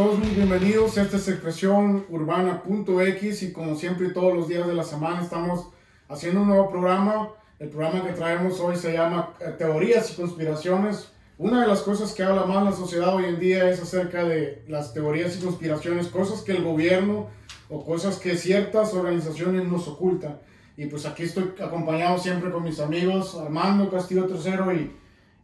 [0.00, 0.96] todos muy bienvenidos.
[0.96, 5.66] Esta es expresión urbana.x y como siempre todos los días de la semana estamos
[6.08, 7.28] haciendo un nuevo programa.
[7.58, 11.12] El programa que traemos hoy se llama eh, Teorías y Conspiraciones.
[11.36, 14.64] Una de las cosas que habla más la sociedad hoy en día es acerca de
[14.68, 17.26] las teorías y conspiraciones, cosas que el gobierno
[17.68, 20.38] o cosas que ciertas organizaciones nos ocultan.
[20.78, 24.96] Y pues aquí estoy acompañado siempre con mis amigos Armando Castillo Tercero y,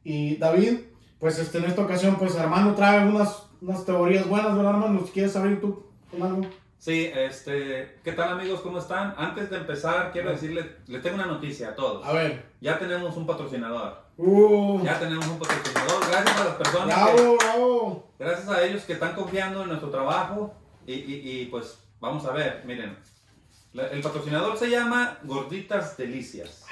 [0.02, 0.78] y David.
[1.20, 5.04] Pues este, en esta ocasión, pues Armando trae unas unas teorías buenas, ¿verdad, hermano?
[5.12, 6.42] ¿Quieres abrir tú con algo?
[6.78, 8.60] Sí, este, ¿qué tal amigos?
[8.60, 9.14] ¿Cómo están?
[9.16, 12.06] Antes de empezar, quiero decirle, le tengo una noticia a todos.
[12.06, 12.44] A ver.
[12.60, 14.04] Ya tenemos un patrocinador.
[14.18, 14.82] Uh.
[14.84, 16.08] Ya tenemos un patrocinador.
[16.08, 16.86] Gracias a las personas.
[16.86, 18.10] Bravo, bravo.
[18.18, 20.54] Gracias a ellos que están confiando en nuestro trabajo.
[20.86, 22.96] Y, y, y pues vamos a ver, miren.
[23.72, 26.65] El patrocinador se llama Gorditas Delicias.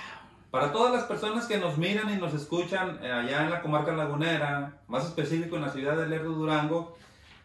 [0.55, 3.91] Para todas las personas que nos miran y nos escuchan eh, allá en la comarca
[3.91, 6.97] lagunera, más específico en la ciudad de Lerdo Durango,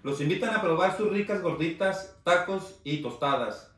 [0.03, 3.71] los invitan a probar sus ricas gorditas, tacos y tostadas.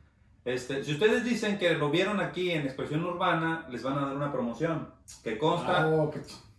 [0.44, 4.16] Este, si ustedes dicen que lo vieron aquí en Expresión Urbana, les van a dar
[4.18, 4.90] una promoción
[5.24, 6.12] que consta Oh,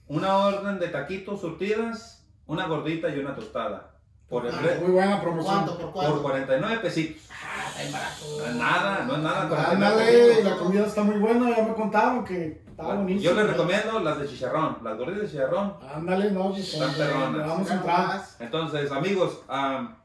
[0.08, 3.90] una orden de taquitos surtidas, una gordita y una tostada.
[4.30, 5.54] Por el Ah, re- Muy buena promoción.
[5.66, 5.78] ¿Cuánto?
[5.78, 6.12] ¿Por cuánto?
[6.14, 7.28] por 49 pesitos.
[7.78, 8.24] Está barato.
[8.38, 9.48] No es nada, no es nada.
[9.48, 13.22] 49 Ándale, la comida está muy buena, ya me contaron que estaba buenísimo.
[13.22, 15.74] Yo les recomiendo las de chicharrón, las gorditas de chicharrón.
[15.94, 17.46] Ándale, no, pues Están eh, perronas.
[17.48, 18.22] vamos a entrar.
[18.40, 19.96] Entonces, amigos, am,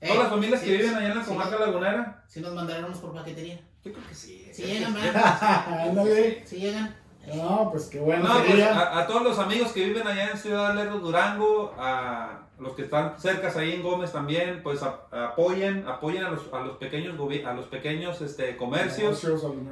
[0.00, 2.98] Eh, todas las familias que viven allá en la sí, comarca lagunera, Si nos mandaremos
[2.98, 3.56] por paquetería.
[3.84, 4.48] yo creo que sí.
[4.52, 5.64] Si llegan, ¿verdad?
[5.88, 6.46] Ándale.
[6.46, 6.94] Si llegan.
[7.34, 10.38] No, pues qué bueno No, pues, a, a todos los amigos que viven allá en
[10.38, 15.86] Ciudad Lerdo, Durango, a los que están cerca ahí en Gómez también, pues a- apoyen,
[15.86, 19.20] apoyen a los, a los pequeños, gobi- a los pequeños este, comercios.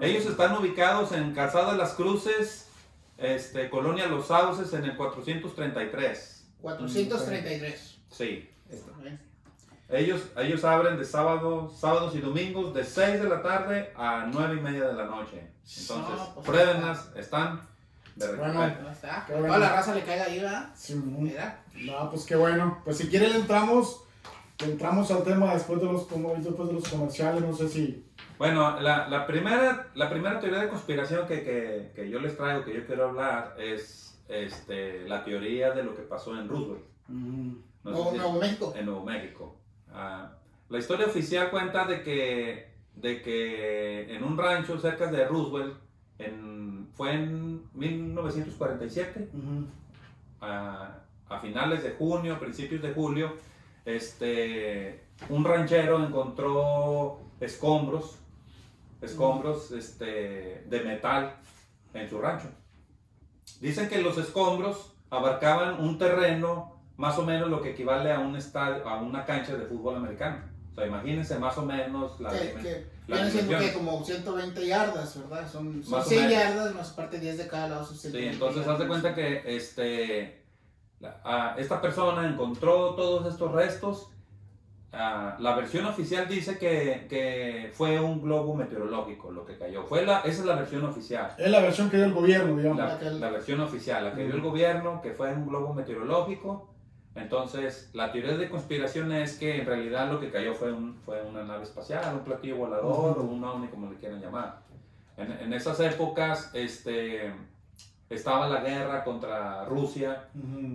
[0.03, 2.69] Ellos están ubicados en Calzada Las Cruces,
[3.19, 6.47] este, Colonia Los Sauces, en el 433.
[6.61, 7.99] 433.
[8.11, 8.51] Sí.
[8.71, 8.93] está.
[9.89, 14.57] Ellos, ellos abren de sábado, sábados y domingos de 6 de la tarde a 9
[14.57, 15.39] y media de la noche.
[15.79, 17.61] Entonces, No, pues, pruébenlas, están
[18.17, 18.63] de Bueno.
[18.63, 19.25] Ahí está.
[19.27, 19.47] Qué bueno.
[19.49, 20.71] Toda la raza le caiga ahí, ¿verdad?
[20.75, 21.63] Sí, Mira.
[21.75, 22.81] No, pues qué bueno.
[22.85, 24.03] Pues si quieren entramos,
[24.59, 28.03] entramos al tema después de los, como- después de los comerciales, no sé si...
[28.39, 32.65] Bueno, la, la primera, la primera teoría de conspiración que, que, que yo les traigo,
[32.65, 36.85] que yo quiero hablar, es este, la teoría de lo que pasó en Roosevelt.
[37.09, 37.53] Mm,
[37.85, 38.75] No sé Nuevo, si- Nuevo México.
[38.77, 39.57] en Nuevo México.
[39.99, 40.31] Ah,
[40.69, 45.79] la historia oficial cuenta de que, de que en un rancho cerca de Roosevelt,
[46.19, 49.67] en, fue en 1947, ujú.
[50.43, 50.99] a,
[51.31, 53.33] a finales de junio, principios de julio,
[53.87, 58.19] este, un ranchero encontró escombros,
[59.01, 61.37] escombros este, de metal
[61.95, 62.49] en su rancho.
[63.61, 68.37] Dicen que los escombros abarcaban un terreno más o menos lo que equivale a un
[68.37, 70.39] estadio, a una cancha de fútbol americano.
[70.73, 73.85] O sea, imagínense más o menos la, Que, que la viene siendo que dimensión.
[73.85, 75.51] como 120 yardas, ¿verdad?
[75.51, 76.33] Son, son Más o 100 menos.
[76.45, 77.85] yardas más parte 10 de cada lado.
[77.85, 80.43] Son Sí, 120 entonces haz de cuenta que este,
[81.01, 84.09] la- ah, esta persona encontró todos estos restos.
[84.93, 89.83] Ah, la versión oficial dice que, que fue un globo meteorológico lo que cayó.
[89.85, 91.35] Fue la, esa es la versión oficial.
[91.37, 92.79] Es la versión que dio el gobierno, digamos.
[92.79, 95.75] La, La que- la versión oficial, la que dio el gobierno, que fue un globo
[95.75, 96.71] meteorológico.
[97.17, 101.23] Entonces, la teoría de conspiración es que en realidad lo que cayó fue, un, fue
[101.23, 104.61] una nave espacial, un platillo volador o un ovni, como le quieran llamar.
[105.17, 107.33] En, en esas épocas este,
[108.11, 110.29] estaba la guerra contra Rusia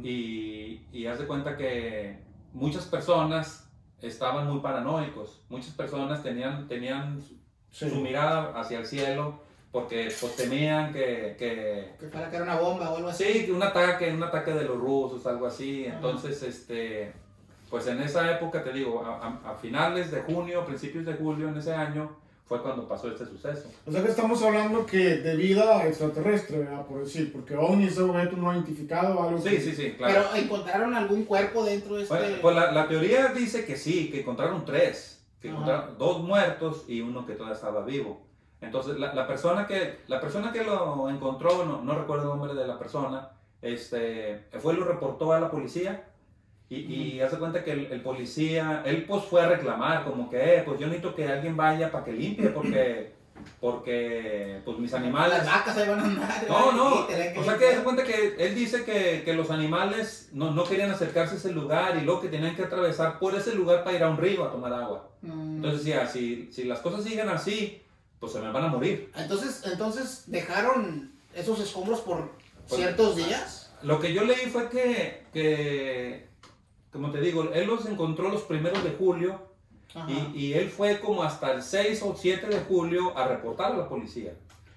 [0.03, 2.19] y, y haz de cuenta que
[2.53, 3.69] muchas personas
[4.01, 5.43] estaban muy paranoicos.
[5.47, 7.21] Muchas personas tenían, tenían
[7.69, 7.89] Sí.
[7.89, 9.39] su mirada hacia el cielo
[9.71, 13.23] porque pues, temían que, que, Que fuera que era una bomba o algo así.
[13.23, 15.85] Sí, un ataque, un ataque de los rusos, algo así.
[15.87, 15.95] Ajá.
[15.95, 17.13] Entonces, este,
[17.69, 21.47] pues en esa época, te digo, a, a- a finales de junio, principios de julio
[21.49, 23.69] en ese año, fue cuando pasó este suceso.
[23.87, 26.85] O sea que estamos hablando que de vida extraterrestre, ¿verdad?
[26.85, 30.25] Por decir, porque OVNI es objeto no identificado, algo Sí, que- sí, sí, claro.
[30.33, 32.13] Pero encontraron algún cuerpo dentro de este.
[32.13, 35.55] Bueno, pues la, la teoría dice que sí, que encontraron tres, que Ajá.
[35.57, 38.21] encontraron dos muertos y uno que todavía estaba vivo.
[38.61, 42.53] Entonces, la, la persona, que, la persona que lo encontró, no, no recuerdo el nombre
[42.53, 43.29] de la persona,
[43.61, 46.07] este, fue y lo reportó a la policía
[46.69, 50.55] y, y hace cuenta que el, el policía, él pues fue a reclamar, como que,
[50.55, 53.11] eh, pues yo necesito que alguien vaya para que limpie, porque,
[53.59, 55.39] porque pues mis animales...
[55.39, 56.45] Las vacas ahí van a andar.
[56.47, 57.07] No, no.
[57.39, 60.91] O sea que se cuenta que él dice que, que los animales no, no querían
[60.91, 64.03] acercarse a ese lugar y luego que tenían que atravesar por ese lugar para ir
[64.03, 65.09] a un río a tomar agua.
[65.23, 65.57] Mm.
[65.57, 67.80] Entonces decía, si, si las cosas siguen así,
[68.21, 69.11] pues se me van a morir.
[69.17, 72.31] Entonces, entonces dejaron esos escombros por
[72.69, 73.73] Pues- ciertos días.
[73.81, 76.27] Lo que yo leí fue que, que
[76.93, 79.41] como te digo, él los encontró los primeros de julio
[80.07, 83.77] y, y él fue como hasta el 6 o 7 de julio a reportar a
[83.77, 84.33] la policía.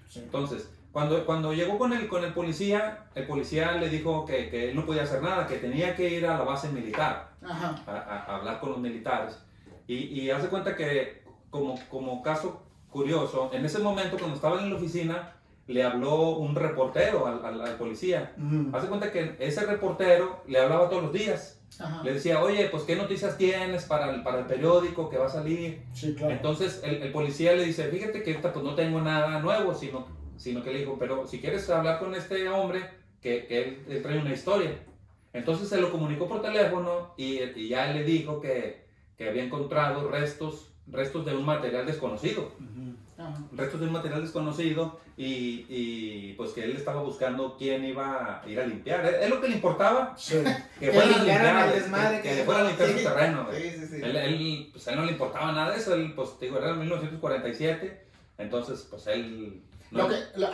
[0.09, 0.19] Sí.
[0.21, 4.69] Entonces, cuando, cuando llegó con el, con el policía, el policía le dijo que, que
[4.71, 8.25] él no podía hacer nada, que tenía que ir a la base militar a, a-
[8.31, 9.37] a hablar con los militares.
[9.87, 11.21] Y, y hace cuenta que,
[11.51, 12.63] como, como caso
[12.95, 15.33] curioso, en ese momento cuando estaba en la oficina,
[15.67, 18.33] le habló un reportero al, al- al policía.
[18.37, 18.75] Ujú.
[18.75, 21.59] Hace cuenta que ese reportero le hablaba todos los días.
[21.79, 22.01] Ajá.
[22.03, 25.29] Le decía, oye, pues qué noticias tienes para el, para el periódico que va a
[25.29, 25.83] salir.
[25.93, 26.31] Sí, claro.
[26.33, 30.07] Entonces el, el policía le dice, fíjate que ahorita pues no tengo nada nuevo, sino,
[30.37, 32.81] sino que le dijo, pero si quieres hablar con este hombre,
[33.21, 34.71] que, que él, él trae una historia.
[35.33, 38.85] Entonces se lo comunicó por teléfono y, y ya le dijo que,
[39.17, 42.51] que había encontrado restos, restos de un material desconocido.
[43.53, 48.49] Restos de un material desconocido y, y, pues que él estaba buscando quién iba a
[48.49, 49.05] ir a limpiar.
[49.05, 50.35] Es lo que le importaba, Sí.
[50.79, 52.97] que Que fueran a limpiaran limpiar, el desmadre que, que que fueran a limpiar sí.
[52.97, 53.47] su terreno.
[53.53, 53.95] Sí, sí, sí.
[54.03, 56.57] Él, él, pues, a él no le importaba nada de eso, él, pues, te digo,
[56.57, 59.63] era en 1947, entonces, pues, él...
[59.91, 60.47] no- Lo que, lo-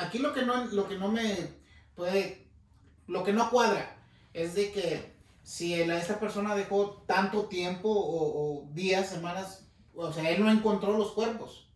[0.00, 1.36] aquí- lo que no, lo que no me
[1.94, 2.48] puede,
[3.06, 3.96] lo que no cuadra
[4.34, 5.12] es de que
[5.44, 9.67] si el- esta persona dejó tanto tiempo o, o días, semanas,
[10.06, 11.68] o sea, él no encontró los cuerpos,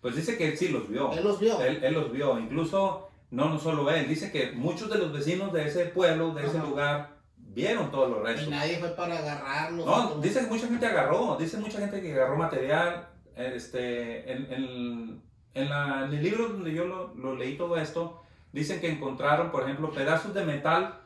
[0.00, 1.60] Pues dice que él sí los vio, él los vio.
[1.60, 5.52] él, él los vio, incluso, no, no solo él, dice que muchos de los vecinos
[5.52, 8.48] de ese pueblo, de ese lugar, vieron todos los Y restos.
[8.48, 9.84] nadie fue para agarrarlos.
[9.86, 15.22] No, dice que mucha gente agarró, dice mucha gente que agarró material, este, en, en-
[15.54, 18.22] en la- en el libro donde yo lo, lo leí todo esto,
[18.52, 20.99] dicen que encontraron, por ejemplo, pedazos de metal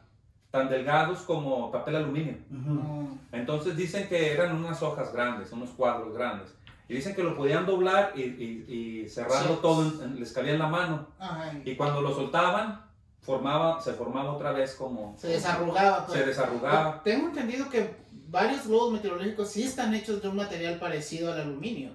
[0.54, 2.36] tan delgados como papel aluminio.
[2.48, 2.74] Ujú.
[2.74, 3.18] No.
[3.32, 6.54] Entonces dicen que eran unas hojas grandes, unos cuadros grandes.
[6.88, 9.58] Y dicen que lo podían doblar y, y, y cerrarlo Sí.
[9.60, 11.08] todo, en- en- les cabía en la mano.
[11.18, 12.82] Ajá, y cuando lo soltaban,
[13.20, 15.16] formaba, se formaba otra vez como...
[15.18, 16.06] se desarrugaba.
[16.06, 16.20] pues.
[16.20, 17.02] Se desarrugaba.
[17.02, 17.96] Tengo entendido que
[18.28, 21.90] varios globos meteorológicos sí están hechos de un material parecido al aluminio.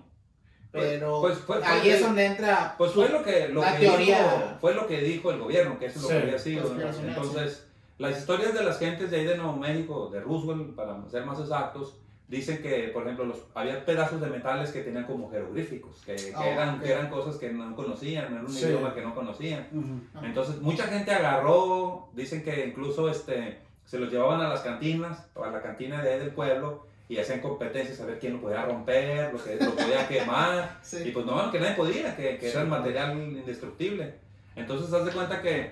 [0.71, 4.17] Pero Pues fue- ahí es donde entra Pues fue lo que, lo La que teoría.
[4.21, 6.73] dijo, fue lo que dijo el gobierno, que eso es lo Sí, que había sido.
[6.73, 7.07] ¿no?
[7.07, 7.65] Entonces,
[7.99, 11.39] las historias de las gentes de ahí de Nuevo México, de Roosevelt, para ser más
[11.39, 11.95] exactos,
[12.27, 16.33] dicen que, por ejemplo, los, había pedazos de metales que tenían como jeroglíficos, que, que
[16.35, 16.81] Ah, eran, ok.
[16.83, 18.65] que eran cosas que no conocían, era un Sí.
[18.65, 19.67] idioma que no conocían.
[19.71, 19.99] Ujú.
[20.15, 20.25] Ajá.
[20.27, 25.49] Entonces, mucha gente agarró, dicen que incluso este, se los llevaban a las cantinas, a
[25.49, 29.33] la cantina de ahí del pueblo, y hacían competencias a ver quién lo podía romper,
[29.33, 30.77] lo que lo podía quemar.
[30.83, 31.11] Y Sí.
[31.11, 32.51] pues no, que nadie podía, que, que Sí.
[32.51, 34.13] era el material indestructible.
[34.55, 35.71] Entonces, haz de cuenta que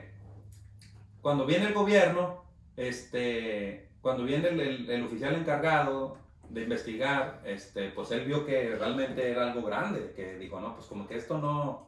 [1.28, 2.46] cuando viene el gobierno,
[2.78, 6.16] este, cuando viene el, el- el oficial encargado
[6.48, 10.88] de investigar, este, pues él vio que realmente era algo grande, que dijo, no, pues
[10.88, 11.88] como que esto no,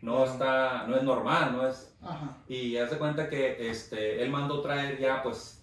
[0.00, 1.94] no está, no es normal, no es...
[2.02, 2.38] Ajá.
[2.48, 5.62] Y haz de cuenta que este, él mandó traer ya pues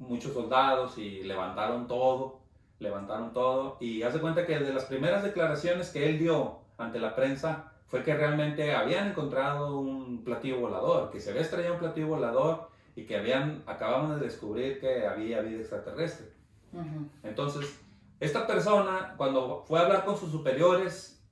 [0.00, 2.40] muchos soldados y levantaron todo,
[2.80, 3.76] levantaron todo.
[3.78, 7.72] Y haz de cuenta que de las primeras declaraciones que él dio ante la prensa
[7.86, 12.68] fue que realmente habían encontrado un platillo volador, que se había estrellado un platillo volador
[12.96, 16.28] y que habían, acababan de descubrir que había vida extraterrestre.
[16.72, 17.08] Ujú.
[17.22, 17.78] Entonces,
[18.20, 21.22] esta persona, cuando fue a hablar con sus superiores,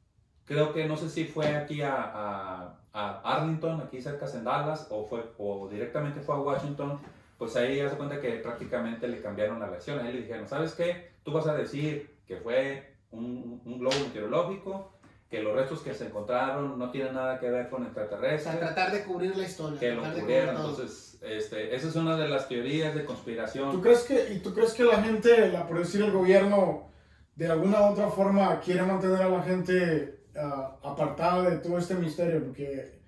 [0.45, 4.87] creo que no sé si fue aquí a, a- a Arlington, aquí cerca en Dallas,
[4.91, 6.99] o, fue, o directamente fue a Washington,
[7.39, 9.99] pues ahí hace cuenta que prácticamente le cambiaron la versión.
[10.01, 11.13] Ahí le dijeron, ¿sabes qué?
[11.25, 14.93] Tú vas a decir que fue un, un globo meteorológico,
[15.33, 18.59] que los restos que se encontraron no tienen nada que ver con O sea, extraterrestres
[18.59, 19.81] tratar de cubrir la historia.
[19.81, 20.57] que lo tratar de cubrieron.
[20.57, 23.73] Entonces, este, esa es una de las teorías de conspiración.
[23.73, 26.91] ¿Tú crees que, ¿Y tú crees que la gente, la, por decir el gobierno,
[27.35, 31.95] de alguna u otra forma quiere mantener a la gente ah, apartada de todo este
[31.95, 32.45] misterio?
[32.45, 33.01] Porque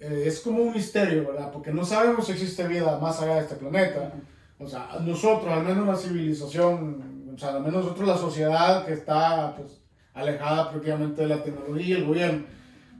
[0.00, 1.52] eh, es como un misterio, ¿verdad?
[1.52, 4.10] Porque no sabemos si existe vida más allá de este planeta.
[4.58, 8.94] O sea, nosotros, al menos la civilización, o sea, al menos nosotros la sociedad que
[8.94, 9.81] está pues,
[10.14, 12.44] alejada prácticamente de la tecnología y el gobierno.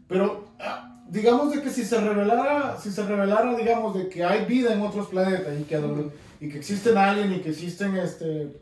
[0.08, 4.44] Pero ah, digamos de que si se revelara, si se revelara, digamos, de que hay
[4.46, 8.60] vida en otros planetas y que, y que existen aliens y que existen, este,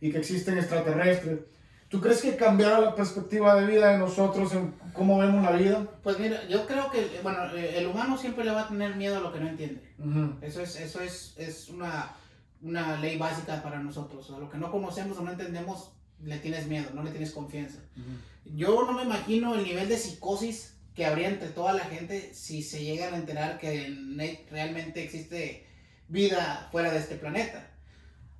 [0.00, 1.40] y que existen extraterrestres,
[1.88, 5.86] ¿tú crees que cambiara la perspectiva de vida de nosotros en cómo vemos la vida?
[6.02, 9.16] Pues mira, yo creo que, bueno, eh, el humano siempre le va a tener miedo
[9.16, 9.94] a lo que no entiende.
[9.98, 10.34] Ujú.
[10.42, 12.12] Eso es, eso es, es una,
[12.60, 14.30] una ley básica para nosotros.
[14.30, 15.92] A lo que no conocemos o no entendemos,
[16.24, 17.78] le tienes miedo, no le tienes confianza.
[18.44, 22.62] Yo no me imagino el nivel de psicosis que habría entre toda la gente si
[22.62, 25.66] se llegan a enterar que realmente existe
[26.08, 27.70] vida fuera de este planeta.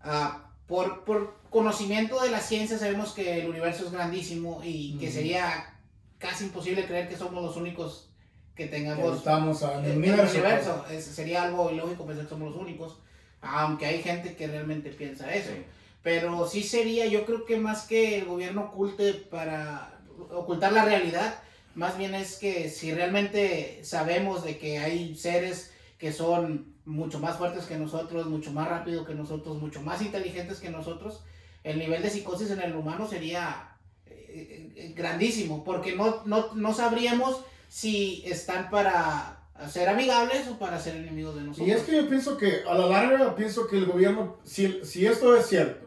[0.00, 5.10] Ah, por, por conocimiento de la ciencia sabemos que el universo es grandísimo y que
[5.10, 5.78] sería
[6.18, 8.10] casi imposible creer que somos los únicos
[8.54, 10.34] que Que tengamos Estamos en el universo.
[10.38, 10.86] universo.
[10.90, 13.00] Es- sería algo ilógico pensar que somos los únicos.
[13.40, 15.50] Aunque hay gente que realmente piensa eso.
[15.50, 15.64] Sí.
[16.04, 19.98] Pero sí sería, yo creo que más que el gobierno oculte para
[20.30, 21.38] ocultar la realidad,
[21.74, 27.38] más bien es que si realmente sabemos de que hay seres que son mucho más
[27.38, 31.24] fuertes que nosotros, mucho más rápido que nosotros, mucho más inteligentes que nosotros,
[31.62, 36.74] el nivel de psicosis en el humano sería eh, eh, grandísimo, porque no, no, no
[36.74, 41.66] sabríamos si están para ser amigables o para ser enemigos de nosotros.
[41.66, 45.06] Y es que yo pienso que a la larga pienso que el gobierno, si, si
[45.06, 45.83] esto es cierto,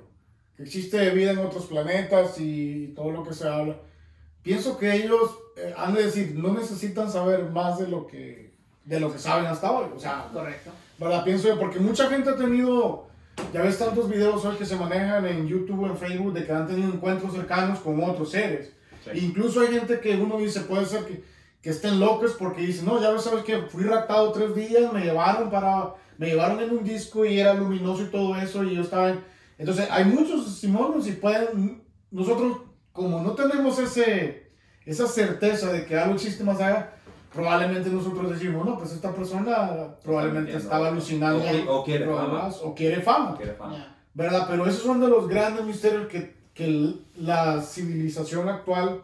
[0.60, 3.78] existe vida en otros planetas y todo lo que se habla,
[4.42, 8.54] pienso que ellos eh, han de decir, no necesitan saber más de lo que,
[8.86, 9.88] de lo que saben hasta hoy.
[9.96, 10.72] O sea, correcto.
[10.98, 11.24] ¿verdad?
[11.24, 13.08] Pienso yo, porque mucha gente ha tenido,
[13.54, 16.52] ya ves tantos videos hoy que se manejan en YouTube o en Facebook de que
[16.52, 18.72] han tenido encuentros cercanos con otros seres.
[19.04, 19.26] Sí.
[19.26, 21.24] Incluso hay gente que uno dice, puede ser que,
[21.62, 25.02] que estén locos porque dicen, no, ya ves, sabes que fui raptado tres días, me
[25.02, 28.82] llevaron para, me llevaron en un disco y era luminoso y todo eso y yo
[28.82, 29.37] estaba en...
[29.58, 32.58] Entonces, hay muchos testimonios y pueden, nosotros
[32.92, 34.52] como no tenemos ese,
[34.86, 36.94] esa certeza de que algo existe más allá,
[37.34, 42.74] probablemente nosotros decimos, no, pues esta persona probablemente estaba alucinando O o quiere drogas, o
[42.74, 43.36] quiere fama.
[43.38, 43.96] Quiere fama.
[44.14, 44.48] ¿verdad?
[44.50, 49.02] Pero esos son de los grandes misterios que, que la civilización actual,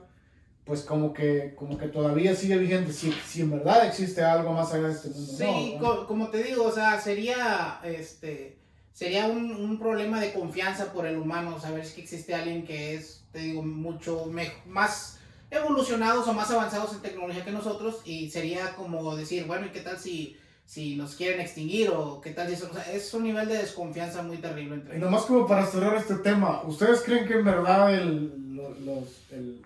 [0.65, 4.74] pues como que, como que todavía sigue vigente, si, si en verdad existe algo más
[4.74, 5.33] allá de este mundo.
[5.38, 5.81] Sí, ¿no?
[5.86, 8.57] co- como te digo, o sea, sería, este,
[8.93, 13.23] sería un, un problema de confianza por el humano, saber si existe alguien que es,
[13.31, 14.25] te digo, mucho
[14.67, 15.19] más
[15.51, 19.81] evolucionados o más avanzados en tecnología que nosotros y sería como decir, bueno, ¿y qué
[19.81, 20.35] tal si,
[20.65, 22.69] si nos quieren extinguir o qué tal si eso?
[22.71, 25.09] O sea, es un nivel de desconfianza muy terrible entre Y ellos.
[25.12, 29.62] nomás como para cerrar este tema, ¿ustedes creen que en verdad el, lo, los- el-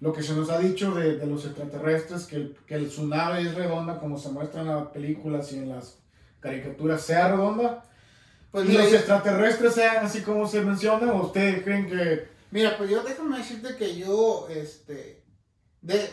[0.00, 3.06] lo que se nos ha dicho de, de los extraterrestres, que, el- que el, su
[3.08, 5.96] nave es redonda como se muestra en las películas y en las
[6.40, 7.84] caricaturas, sea redonda?
[8.54, 11.12] Pues ¿Y mira, los extraterrestres sean así como se menciona?
[11.12, 15.24] ¿O ustedes creen que Mira, pues yo déjame decirte que yo, este,
[15.82, 16.08] de,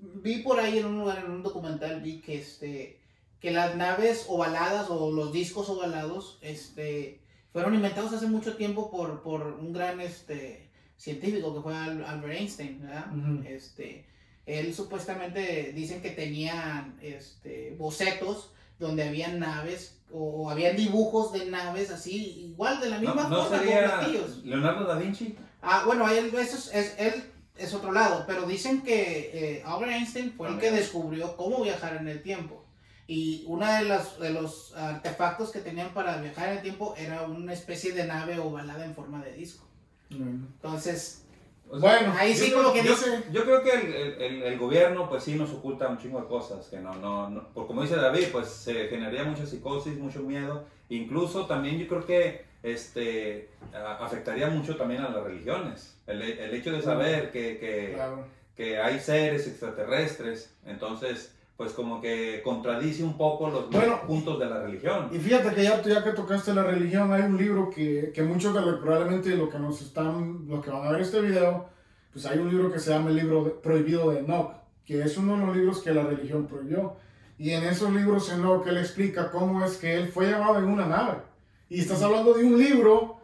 [0.00, 2.98] vi por ahí en un lugar, en un documental, vi que, este,
[3.40, 7.20] que las naves ovaladas o los discos ovalados, este,
[7.52, 12.38] fueron inventados hace mucho tiempo por, por un gran, este, científico que fue Al- Albert
[12.38, 13.12] Einstein, ¿verdad?
[13.46, 14.06] Este,
[14.46, 21.90] él supuestamente dicen que tenían, este, bocetos donde habían naves o, habían dibujos de naves
[21.90, 24.44] así, igual de la misma No, no forma, con sería platillos.
[24.44, 25.36] Leonardo da Vinci.
[25.62, 27.24] Ah, bueno, él, eso es, es- él
[27.56, 31.96] es otro lado, pero dicen que eh, Albert Einstein fue el que descubrió cómo viajar
[31.96, 32.64] en el tiempo.
[33.06, 37.22] Y uno de, las, de los artefactos que tenían para viajar en el tiempo era
[37.22, 39.66] una especie de nave ovalada en forma de disco.
[40.10, 41.24] Entonces,
[41.68, 43.22] O sea, Bueno, ahí sí como que yo, dice...
[43.32, 46.26] yo creo que el, el- el- el gobierno pues sí nos oculta un chingo de
[46.28, 50.20] cosas, que no, no, no, por como dice David, pues se generaría mucha psicosis, mucho
[50.20, 56.20] miedo, incluso también yo creo que este, a- afectaría mucho también a las religiones, el,
[56.20, 58.24] el hecho de saber que, que, Claro.
[58.54, 64.00] que hay seres extraterrestres, entonces pues como que contradice un poco los Bueno.
[64.04, 65.08] puntos de la religión.
[65.12, 68.52] Y fíjate que ya, ya que tocaste la religión, hay un libro que, que muchos
[68.52, 71.66] de los, probablemente que nos están, los que van a ver este video,
[72.12, 74.54] pues hay un libro que se llama el libro de- prohibido de Enoch,
[74.84, 76.96] que es uno de los libros que la religión prohibió.
[77.38, 80.86] Y en esos libros Enoch, él explica cómo es que él fue llevado en una
[80.86, 81.18] nave.
[81.68, 83.18] Y estás hablando de un libro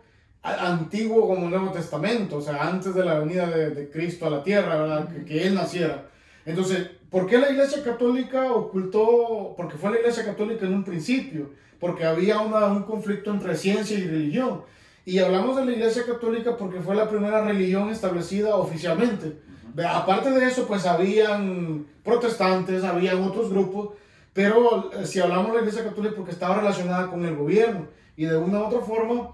[0.45, 4.30] antiguo como el Nuevo Testamento, o sea, antes de la venida de, de Cristo a
[4.30, 5.09] la tierra, ¿verdad?
[5.09, 6.07] Que, que él naciera.
[6.47, 9.55] Entonces, ¿por qué la Iglesia Católica ocultó?
[9.57, 11.50] Porque fue la Iglesia Católica en un principio,
[11.81, 14.62] porque había una- un conflicto entre ciencia y religión.
[15.05, 19.38] Y hablamos de la Iglesia Católica porque fue la primera religión establecida oficialmente.
[19.75, 23.91] Ve, Aparte de eso, pues habían protestantes, habían otros grupos,
[24.35, 27.87] pero eh, si hablamos de la Iglesia Católica porque estaba relacionada con el gobierno
[28.17, 29.31] y de una u otra forma,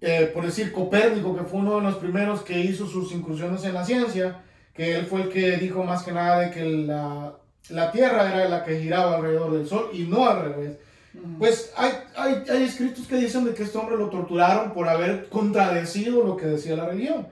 [0.00, 3.74] eh, por decir Copérnico, que fue uno de los primeros que hizo sus incursiones en
[3.74, 4.42] la ciencia,
[4.74, 7.34] que él fue el que dijo más que nada de que la,
[7.70, 10.78] la Tierra era la que giraba alrededor del Sol y no al revés.
[11.38, 15.28] Pues hay, hay, hay escritos que dicen de que este hombre lo torturaron por haber
[15.28, 17.28] contradecido lo que decía la religión.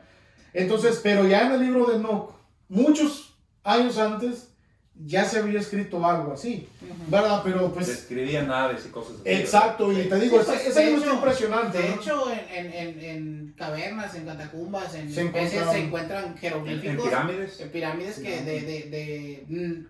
[0.52, 2.34] Entonces, pero ya en el libro de Enoch,
[2.68, 4.49] muchos años antes,
[5.06, 6.68] ya se había escrito algo así.
[7.08, 7.40] ¿verdad?
[7.44, 7.86] Pero pues...
[7.86, 9.22] Describía naves y cosas así.
[9.30, 11.78] Exacto, y te digo, Sí, pues, de hecho- impresionante.
[11.78, 11.94] De ¿no?
[11.96, 17.04] hecho, en, en, en, cavernas, en catacumbas, en Se se encuentran En, en jeroglíficos.
[17.06, 17.60] pirámides.
[17.60, 19.86] En pirámides que de, de, de, mm,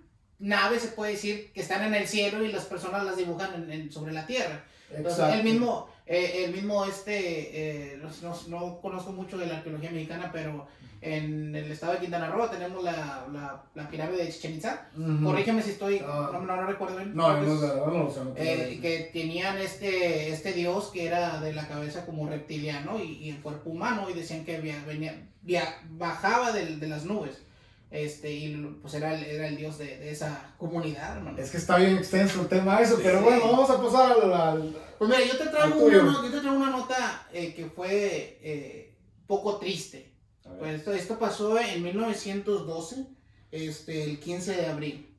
[0.46, 3.70] naves se puede decir que están en el cielo y las personas las dibujan en-
[3.72, 4.64] en- sobre la tierra.
[4.90, 5.38] Entonces, Exacto.
[5.38, 9.90] el mismo, eh, el mismo este, eh, no, no- no conozco mucho de la arqueología
[9.90, 10.66] mexicana, pero
[11.02, 14.88] en el estado de Quintana Roo tenemos la, la, la pirámide de Chichen Itza.
[14.96, 15.24] Ujú.
[15.24, 16.30] Corrígeme si estoy, Ah.
[16.32, 17.14] no, no, no recuerdo bien.
[17.14, 22.04] No, no, de no eh, que tenían este, este dios que era de la cabeza
[22.04, 26.78] como reptiliano y, y el cuerpo humano y decían que via- venía, via- bajaba del-
[26.80, 27.42] de las nubes
[27.90, 31.36] este y pues era el, era el dios de, de esa comunidad hermano.
[31.38, 33.24] Es que está bien extenso el tema eso, Sí, pero sí.
[33.24, 34.76] bueno, vamos a pasar al...
[34.96, 38.94] Pues mira, yo te traigo, una, yo te traigo una nota eh, que fue eh,
[39.26, 40.09] poco triste.
[40.58, 43.06] Pues esto, esto pasó en 1912,
[43.50, 45.14] este, el 15 de abril,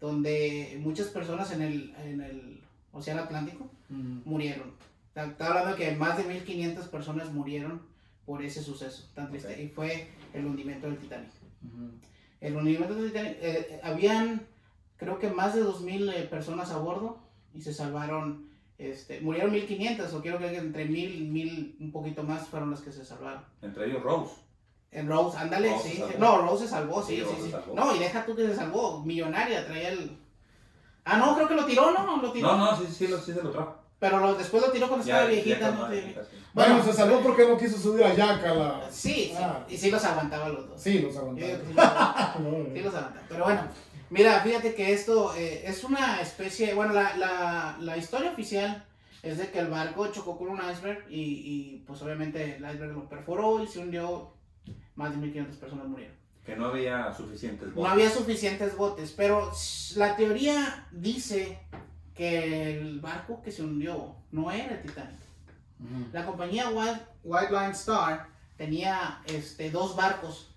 [0.00, 2.60] donde muchas personas en el, en el
[2.92, 4.72] Océano Atlántico murieron.
[5.14, 7.82] Está hablando que más de 1500 personas murieron
[8.24, 9.52] por ese suceso tan triste.
[9.52, 9.58] Ok.
[9.60, 11.30] Y fue el hundimiento del Titanic.
[12.40, 14.46] El hundimiento del Titanic, eh, habían
[15.02, 17.18] creo que más de 2000 eh, personas a bordo
[17.52, 18.48] y se salvaron,
[18.78, 22.82] este, murieron 1500 o quiero que entre 1000 y 1000 un poquito más fueron las
[22.82, 23.42] que se salvaron.
[23.62, 24.34] Entre ellos Rose.
[24.92, 26.04] En Rose, ándale, Rose sí.
[26.12, 26.18] se.
[26.18, 27.42] No, Rose se salvó, sí, Sí, sí, Rose sí.
[27.44, 27.74] se salvó.
[27.74, 30.18] No, y deja tú que se salvó, millonaria, traía el...
[31.04, 32.20] Ah, no, creo que lo tiró, ¿no?
[32.22, 32.48] Lo tiró.
[32.48, 33.74] No, no, sí, sí, lo- sí se lo trajo.
[33.98, 35.90] Pero lo- después lo tiró cuando estaba viejita, ¿no?
[35.90, 36.14] Sí.
[36.52, 36.84] Bueno, Bueno.
[36.84, 38.88] se salvó porque no quiso subir a Jack a la...
[38.90, 39.64] Sí, sí, Ah.
[39.68, 40.80] y sí los aguantaba los dos.
[40.80, 41.48] Sí, los Yo aguantaba.
[41.50, 42.34] sí los aguantaba.
[42.40, 43.26] No, Sí los aguantaba.
[43.28, 43.62] Pero bueno,
[44.10, 48.84] mira, fíjate que esto eh, es una especie, bueno, la, la, la historia oficial
[49.22, 52.92] es de que el barco chocó con un iceberg y, y pues obviamente el iceberg
[52.92, 54.32] lo perforó y se hundió,
[54.96, 56.16] más de 1500 personas murieron.
[56.44, 57.92] Que no había suficientes No botes.
[57.92, 59.50] había suficientes botes, pero
[59.96, 61.58] la teoría dice
[62.14, 65.20] que el barco que se hundió no era el Titanic.
[65.80, 66.08] Ujú.
[66.12, 70.48] La compañía White, White Line Star tenía este, dos barcos.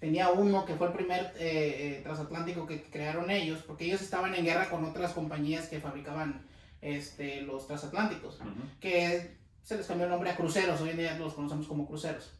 [0.00, 4.34] Tenía uno que fue el primer eh, eh, transatlántico que crearon ellos, porque ellos estaban
[4.34, 6.44] en guerra con otras compañías que fabricaban
[6.82, 8.50] este, los transatlánticos, Ujú.
[8.80, 12.32] que se les cambió el nombre a cruceros, hoy en día los conocemos como cruceros.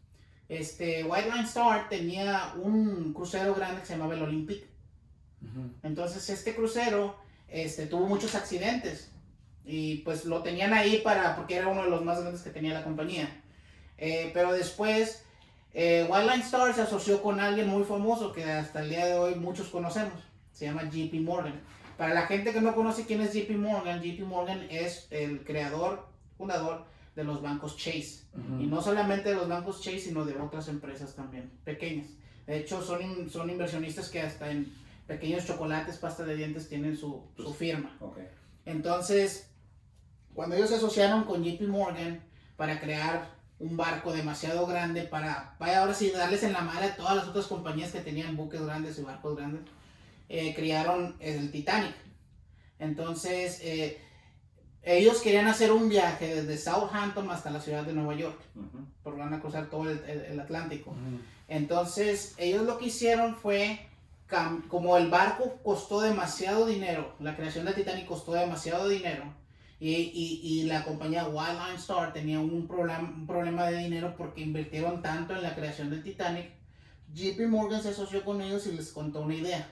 [0.55, 4.65] Este, White Line Star tenía un crucero grande que se llamaba el Olympic.
[5.43, 5.71] Ujú.
[5.83, 7.17] Entonces este crucero
[7.49, 9.11] este, tuvo muchos accidentes
[9.65, 12.75] y pues lo tenían ahí para, porque era uno de los más grandes que tenía
[12.75, 13.43] la compañía.
[13.99, 15.25] Eh, pero después
[15.73, 19.35] eh, Wildline Star se asoció con alguien muy famoso que hasta el día de hoy
[19.35, 20.23] muchos conocemos.
[20.53, 21.61] Se llama JP Morgan.
[21.99, 26.07] Para la gente que no conoce quién es JP Morgan, JP Morgan es el creador,
[26.37, 28.25] fundador de los bancos Chase.
[28.61, 32.09] Y no solamente de los bancos Chase, sino de otras empresas también, pequeñas.
[32.47, 34.73] De hecho, son, son inversionistas que hasta en
[35.07, 37.97] pequeños chocolates, pasta de dientes, tienen su, su Pues- firma.
[38.67, 39.51] Entonces,
[40.35, 42.23] cuando ellos se asociaron con JP Morgan
[42.57, 46.97] para crear un barco demasiado grande para, vaya ahora sí, darles en la madre a
[46.97, 49.63] todas las otras compañías que tenían buques grandes y barcos grandes,
[50.29, 51.95] eh, crearon el Titanic.
[52.79, 54.01] Entonces, eh,
[54.85, 58.85] ellos querían hacer un viaje desde Southampton hasta la ciudad de Nueva York, Ujú.
[59.03, 60.91] porque van a cruzar todo el, el- el Atlántico.
[60.91, 61.21] Ujú.
[61.49, 63.87] Entonces, ellos lo que hicieron fue,
[64.69, 69.25] como el barco costó demasiado dinero, la creación del Titanic costó demasiado dinero,
[69.81, 74.41] y, y, y la compañía Wildline Star tenía un, problema un problema de dinero porque
[74.41, 76.51] invirtieron tanto en la creación del Titanic,
[77.13, 79.69] JP Morgan se asoció con ellos y les contó una idea.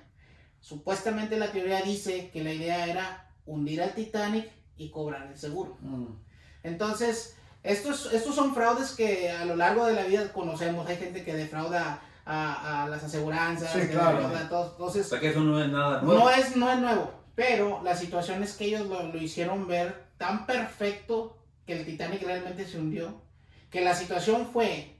[0.60, 4.48] Supuestamente la teoría dice que la idea era hundir al Titanic
[4.84, 5.76] y cobrar el seguro.
[5.82, 6.16] Ujú.
[6.62, 10.86] Entonces, estos, estos son fraudes que a lo largo de la vida conocemos.
[10.88, 14.16] Hay gente que defrauda a, a las aseguranzas, Sí, que claro.
[14.18, 14.68] defrauda a todos.
[14.68, 16.20] O Entonces, sea que eso no es nada nuevo.
[16.20, 20.04] no es, no es nuevo, pero la situación es que ellos lo, lo hicieron ver
[20.18, 23.22] tan perfecto que el Titanic realmente se hundió,
[23.70, 24.96] que la situación fue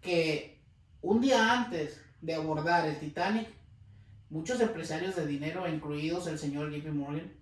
[0.00, 0.60] que
[1.02, 3.48] un día antes de abordar el Titanic,
[4.28, 7.32] muchos empresarios de dinero, incluidos el señor JP Morgan,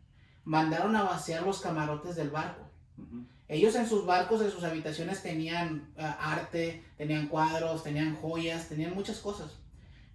[0.49, 2.63] mandaron a vaciar los camarotes del barco.
[2.97, 3.25] Ujú.
[3.49, 8.95] Ellos en sus barcos, en sus habitaciones tenían ah, arte, tenían cuadros, tenían joyas, tenían
[8.95, 9.51] muchas cosas.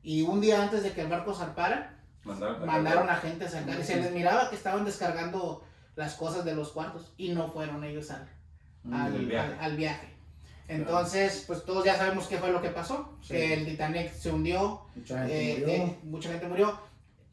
[0.02, 3.80] Y un día antes de que el barco zarpara, Mandaron, mandaron a gente a sacar
[3.80, 5.63] y se les miraba que estaban descargando
[5.96, 8.28] las cosas de los cuartos y no fueron ellos al,
[8.91, 9.54] al, El viaje.
[9.54, 10.08] al- al viaje.
[10.67, 13.34] Entonces, pues todos ya sabemos qué fue lo que pasó, Sí.
[13.34, 15.74] que el Titanic se hundió, Mucha gente eh, murió.
[15.76, 16.80] eh, mucha gente murió.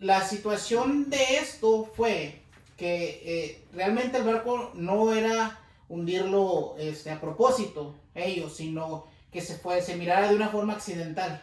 [0.01, 2.43] La situación de esto fue
[2.81, 9.59] que eh, realmente el barco no era hundirlo este, a propósito, ellos, sino que se,
[9.59, 11.43] fue, se mirara de una forma accidental.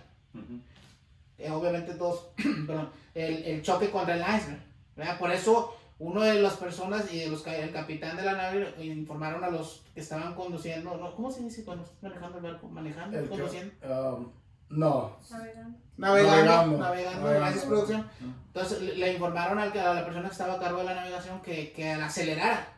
[1.37, 2.29] Eh, obviamente todos,
[2.65, 4.63] perdón, el, el choque contra el iceberg.
[4.95, 5.19] ¿verdad?
[5.19, 9.43] Por eso uno de las personas y de los, el capitán de la nave informaron
[9.43, 12.67] a los que estaban conduciendo, no, ¿cómo se dice cuando manejando el barco?
[12.67, 13.19] ¿Manejando?
[13.19, 13.73] El ¿Conduciendo?
[13.83, 14.31] um,
[14.69, 15.17] no.
[15.29, 15.77] Navegando.
[15.97, 18.09] Navegando, Navegando, gracias producción.
[18.47, 20.95] Entonces le- le informaron al que- a la persona que estaba a cargo de la
[20.95, 22.73] navegación que, que acelerara,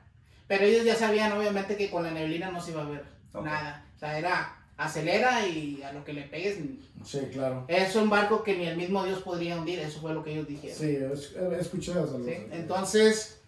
[0.47, 3.05] Pero ellos ya sabían, obviamente, que con la neblina no se iba a ver
[3.43, 3.85] nada.
[3.95, 6.57] O sea, era acelera y a lo que le pegues.
[7.05, 7.65] Sí, claro.
[7.67, 10.47] Es un barco que ni el mismo Dios podría hundir, eso fue lo que ellos
[10.47, 10.75] dijeron.
[10.75, 12.23] Sí, es- he escuchado eso.
[12.25, 12.47] ¿sí?
[12.51, 13.39] Entonces,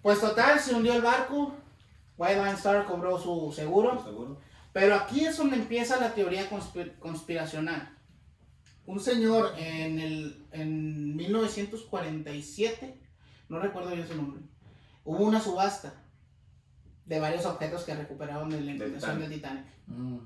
[0.00, 1.52] pues total, se hundió el barco.
[2.16, 4.02] White Line Star cobró su seguro.
[4.02, 4.38] ¿Seguro?
[4.72, 7.96] Pero aquí es donde empieza la teoría conspi- conspiracional.
[8.86, 12.98] Un señor en, el, en 1947,
[13.48, 14.42] no recuerdo bien su nombre,
[15.04, 15.94] hubo una subasta
[17.04, 19.64] de varios objetos que recuperaron de la Del inundación del Titanic.
[19.64, 19.86] Titanic.
[19.88, 20.18] Mm.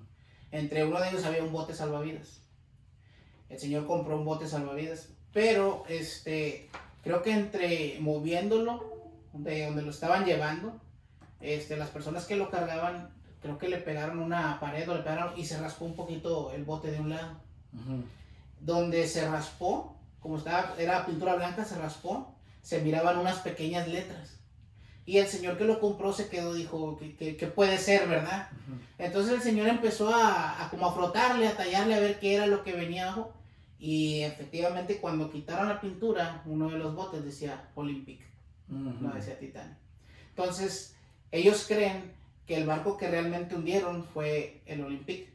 [0.52, 2.42] Entre uno de ellos había un bote salvavidas.
[3.48, 6.70] El señor compró un bote salvavidas, pero este,
[7.02, 10.80] creo que entre moviéndolo de donde lo estaban llevando,
[11.40, 15.38] este, las personas que lo cargaban, creo que le pegaron una pared o le pegaron
[15.38, 17.40] y se raspó un poquito el bote de un lado.
[17.72, 18.05] Ujú.
[18.61, 24.38] Donde se raspó, como estaba, era pintura blanca, se raspó, se miraban unas pequeñas letras.
[25.05, 28.49] Y el señor que lo compró se quedó, dijo, que, que, que puede ser, ¿verdad?
[28.99, 32.49] Entonces el señor empezó a, a como a frotarle, a tallarle, a ver qué era
[32.49, 33.33] lo que venía abajo.
[33.79, 38.20] Y efectivamente cuando quitaron la pintura, uno de los botes decía Olympic,
[38.68, 38.96] Ujú.
[39.01, 39.77] no decía Titanic.
[40.31, 40.96] Entonces
[41.31, 42.12] ellos creen
[42.46, 45.28] que el barco que realmente hundieron fue el Olympic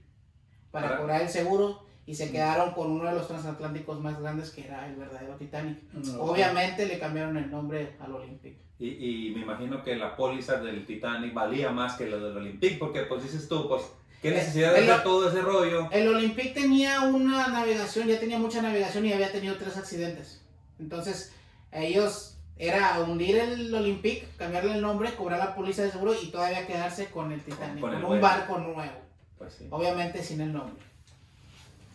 [0.71, 4.49] para Ahora- cobrar el seguro y se quedaron con uno de los transatlánticos más grandes
[4.51, 5.77] que era el verdadero Titanic.
[5.93, 6.21] No.
[6.23, 8.55] Obviamente le cambiaron el nombre al Olympic.
[8.79, 12.79] Y, y me imagino que la póliza del Titanic valía más que la del Olympic,
[12.79, 13.83] porque pues dices tú, pues,
[14.21, 15.87] ¿qué necesidad de el- hacer todo ese rollo?
[15.91, 20.41] El Olympic tenía una navegación, ya tenía mucha navegación y había tenido tres accidentes.
[20.79, 21.31] Entonces,
[21.71, 22.30] ellos
[22.63, 27.07] era hundir el Olympic, cambiarle el nombre, cobrar la póliza de seguro y todavía quedarse
[27.07, 28.99] con el Titanic, Con con, el un barco nuevo.
[29.37, 30.75] Pues sí, Obviamente sin el nombre.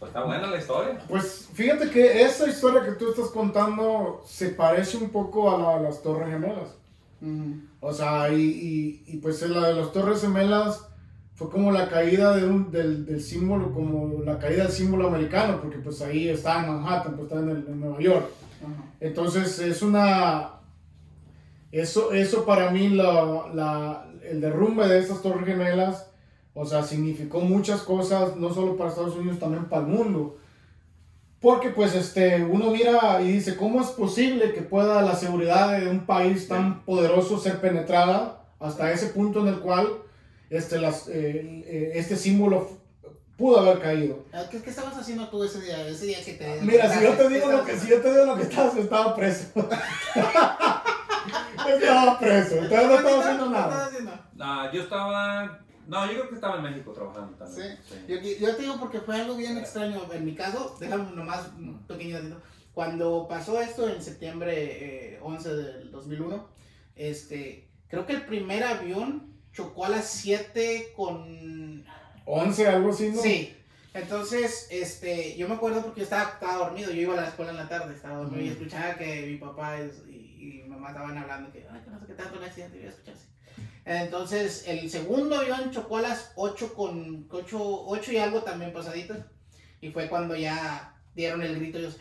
[0.00, 0.98] pues está buena la historia.
[1.08, 5.78] Pues fíjate que esa historia que tú estás contando se parece un poco a la
[5.78, 6.74] de las Torres Gemelas.
[7.80, 10.86] O sea, y, y, y, pues la de las Torres Gemelas
[11.34, 15.60] fue como la caída de un, del, del símbolo, como la caída del símbolo americano,
[15.60, 18.26] porque pues ahí está en Manhattan, pues está en, el- en Nueva York.
[19.00, 20.52] Entonces es una...
[21.72, 26.08] Eso, eso para mí, la, la- el derrumbe de estas Torres Gemelas,
[26.54, 30.38] o sea, significó muchas cosas, no solo para Estados Unidos, también para el mundo.
[31.40, 35.88] Porque pues este, uno mira y dice, ¿cómo es posible que pueda la seguridad de
[35.88, 39.86] un país tan poderoso ser penetrada hasta ese punto en el cual
[40.48, 42.70] este, las, eh, eh, este símbolo
[43.36, 44.24] pudo haber caído?
[44.32, 45.86] Ah, ¿Qué, qué estabas haciendo tú ese día?
[45.88, 46.60] Ese día que te...
[46.62, 48.42] Mira, si yo te ¿qué digo lo estabas que, si yo te digo lo que
[48.42, 49.46] estaba, estaba preso.
[51.68, 53.88] estaba preso, entonces no estaba haciendo ¿Qué nada.
[53.88, 54.20] estabas?
[54.38, 57.78] Ah, yo estaba, no, yo creo que estaba en México trabajando también.
[57.88, 57.94] Sí.
[58.08, 60.02] Yo, yo te digo porque fue algo bien extraño.
[60.12, 62.40] En mi caso, déjame nomás un pequeño datito.
[62.74, 66.48] Cuando pasó esto en septiembre eh, 11 del 2001,
[66.94, 71.84] este, creo que el primer avión chocó a las 7 con...
[72.26, 73.22] 11, algo así, ¿no?
[73.22, 73.56] Sí.
[73.94, 77.52] Entonces, este, yo me acuerdo porque yo estaba, estaba dormido, yo iba a la escuela
[77.52, 81.16] en la tarde, estaba dormido y escuchaba que mi papá y, y mi mamá estaban
[81.16, 83.26] hablando que, ay, que no sé qué tanto un accidente, yo escuchaba así.
[83.86, 89.18] Entonces, el segundo avión chocó a las 8 con 8, 8 y algo también pasaditas.
[89.80, 91.96] Y fue cuando ya dieron el grito ellos.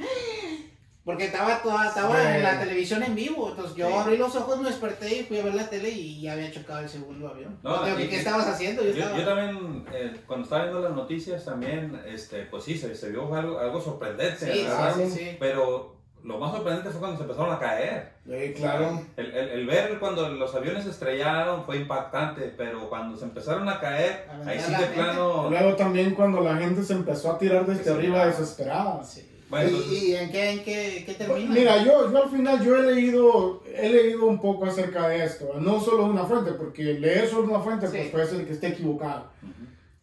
[1.06, 2.28] Porque estaba, toda, estaba Sí.
[2.38, 3.50] en la televisión en vivo.
[3.52, 3.94] Entonces yo Sí.
[3.94, 6.80] abrí los ojos, me desperté y fui a ver la tele y ya había chocado
[6.80, 7.60] el segundo avión.
[7.62, 8.82] No, No, y- ¿Qué estabas haciendo?
[8.84, 9.18] Yo Yo, estaba...
[9.20, 13.34] yo también, eh, cuando estaba viendo las noticias también, este, pues sí, se, se vio
[13.36, 14.96] algo, algo sorprendente, Sí, ¿verdad?
[14.96, 15.38] sí, sí, sí.
[15.40, 18.14] Pero lo más sorprendente fue cuando se empezaron a caer.
[18.28, 19.00] Sí, claro.
[19.16, 23.70] El, el- el ver cuando los aviones se estrellaron fue impactante, pero cuando se empezaron
[23.70, 24.94] a caer, A ahí sí de gente.
[24.96, 25.52] plano...
[25.52, 29.04] Luego también cuando la gente se empezó a tirar desde Sí, arriba desesperada.
[29.04, 29.30] Sí.
[29.56, 31.54] Bueno, ¿Y, entonces- y en qué, en qué, qué termina?
[31.54, 35.50] Mira, yo, yo al final yo he leído, he leído un poco acerca de esto,
[35.60, 37.94] no solo una fuente, porque leer solo una fuente Sí.
[37.98, 39.30] pues puede ser que esté equivocado.
[39.42, 39.52] Ujú.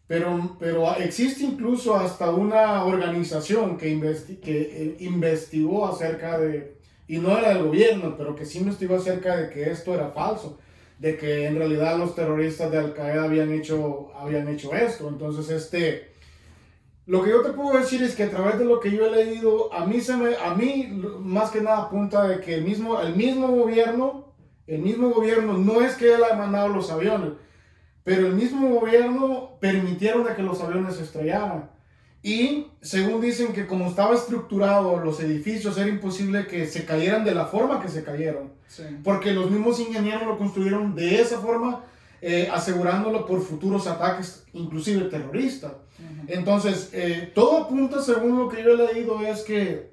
[0.07, 6.75] Pero, pero existe incluso hasta una organización que, investi- que eh, investigó acerca de,
[7.07, 10.57] y no era del gobierno, pero que sí investigó acerca de que esto era falso,
[10.99, 15.07] de que en realidad los terroristas de Al Qaeda habían hecho, habían hecho esto.
[15.09, 16.12] Entonces, este,
[17.05, 19.25] lo que yo te puedo decir es que a través de lo que yo he
[19.25, 22.99] leído, a mí, se me, a mí más que nada apunta de que el mismo,
[23.01, 24.33] el mismo gobierno,
[24.67, 27.33] el mismo gobierno, no es que él haya mandado los aviones,
[28.03, 31.69] pero el mismo gobierno permitieron de que los aviones se estrellaran.
[32.25, 37.35] Y según dicen que como estaba estructurado los edificios, era imposible que se cayeran de
[37.35, 38.53] la forma que se cayeron.
[38.69, 38.83] Sí.
[39.03, 41.83] Porque los mismos ingenieros lo construyeron de esa forma,
[42.25, 45.73] eh, asegurándolo por futuros ataques, inclusive terroristas.
[45.73, 46.25] Ujú.
[46.29, 49.91] Entonces, eh, todo apunta, según lo que yo he leído, es que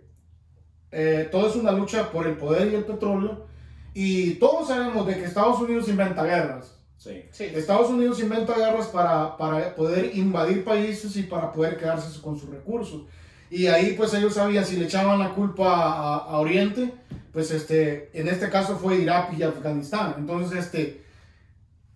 [0.93, 3.47] eh, todo es una lucha por el poder y el petróleo
[3.95, 6.77] Y todos sabemos de que Estados Unidos inventa guerras.
[6.97, 7.25] Sí.
[7.33, 7.45] Sí.
[7.53, 12.49] Estados Unidos inventa guerras para, para poder invadir países y para poder quedarse con sus
[12.49, 13.03] recursos.
[13.51, 16.93] Y ahí pues ellos sabían si le echaban la culpa a, a Oriente,
[17.33, 20.15] pues este, en este caso fue Irak y Afganistán.
[20.17, 21.10] Entonces este,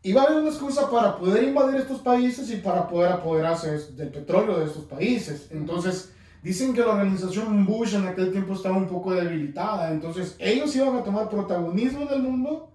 [0.04, 4.10] iba a haber una excusa para poder invadir estos países y para poder apoderarse del
[4.10, 5.48] petróleo de estos países.
[5.50, 6.12] Entonces
[6.42, 9.90] dicen que la organización Bush en aquel tiempo estaba un poco debilitada.
[9.90, 12.70] Entonces ellos iban a tomar protagonismo en el mundo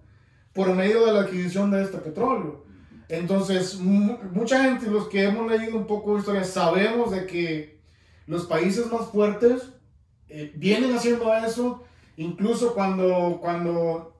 [0.52, 2.64] por medio de la adquisición de este petróleo.
[3.08, 7.80] Entonces, mu- mucha gente, los que hemos leído un poco de historia, sabemos de que
[8.26, 9.70] los países más fuertes
[10.28, 11.82] eh, vienen haciendo eso,
[12.16, 14.19] incluso cuando, cuando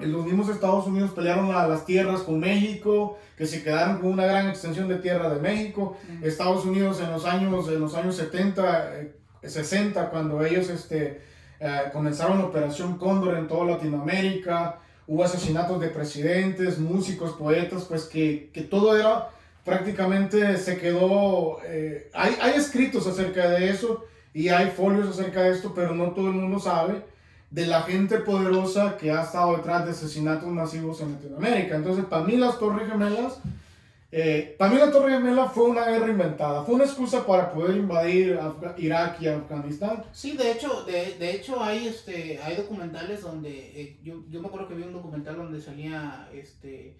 [0.00, 4.24] los mismos Estados Unidos pelearon la- las tierras con México, que se quedaron con una
[4.26, 5.96] gran extensión de tierra de México.
[6.22, 11.20] Estados Unidos en los años, en los años 70, eh, 60, cuando ellos este,
[11.60, 18.04] eh, comenzaron la Operación Cóndor en toda Latinoamérica, hubo asesinatos de presidentes, músicos, poetas, pues
[18.04, 19.28] que, que todo era
[19.64, 25.50] prácticamente se quedó, eh, hay, hay escritos acerca de eso y hay folios acerca de
[25.50, 27.02] esto, pero no todo el mundo sabe
[27.50, 31.76] de la gente poderosa que ha estado detrás de asesinatos masivos en Latinoamérica.
[31.76, 33.40] Entonces, para mí las Torres Gemelas,
[34.10, 37.76] eh, para mí la Torre Gemela fue una guerra inventada, fue una excusa para poder
[37.76, 38.38] invadir
[38.78, 40.02] Irak y Afganistán.
[40.12, 44.48] Sí, de hecho, de, de hecho hay este hay documentales donde eh, yo, yo me
[44.48, 46.96] acuerdo que vi un documental donde salía este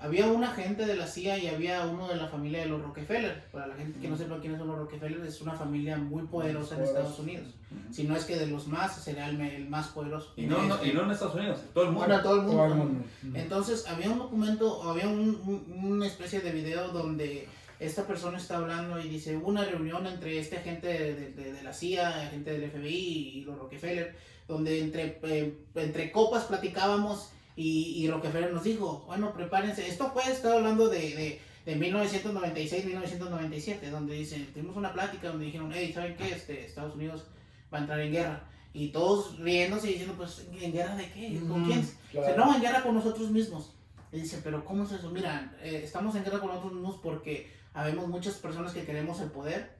[0.00, 3.44] había un agente de la CIA y había uno de la familia de los Rockefeller.
[3.52, 6.76] Para la gente que no sepa quiénes son los Rockefeller, es una familia muy poderosa
[6.76, 6.82] en.
[6.84, 7.48] Estados Unidos.
[7.90, 10.32] Si no es que de los más, será el, más poderoso.
[10.36, 12.06] Y no, no, y no en Estados Unidos, todo el mundo.
[12.06, 12.56] bueno, todo el mundo.
[12.62, 13.04] Todo el mundo.
[13.34, 17.48] Entonces había un documento, había un- un- una especie de video donde
[17.80, 21.62] esta persona está hablando y dice, hubo una reunión entre este agente de, de- de
[21.62, 24.14] la CIA, agente del FBI y los Rockefeller,
[24.46, 30.28] donde entre, eh, entre copas platicábamos y, y Rockefeller nos dijo, bueno, prepárense, esto fue,
[30.30, 36.16] estaba hablando de, de, de 1996-1997, donde dice, tuvimos una plática donde dijeron, hey, ¿saben
[36.16, 36.32] qué?
[36.32, 37.26] Este, Estados Unidos
[37.72, 38.42] va a entrar en guerra.
[38.72, 41.40] Y todos riéndose y diciendo, pues, ¿en guerra de qué?
[41.48, 41.88] ¿Con quién?
[42.10, 42.44] Claro.
[42.44, 43.72] No, en guerra con nosotros mismos.
[44.10, 45.10] Y dice, pero ¿cómo es eso?
[45.10, 49.30] Mira, eh, estamos en guerra con nosotros mismos porque habemos muchas personas que queremos el
[49.30, 49.78] poder,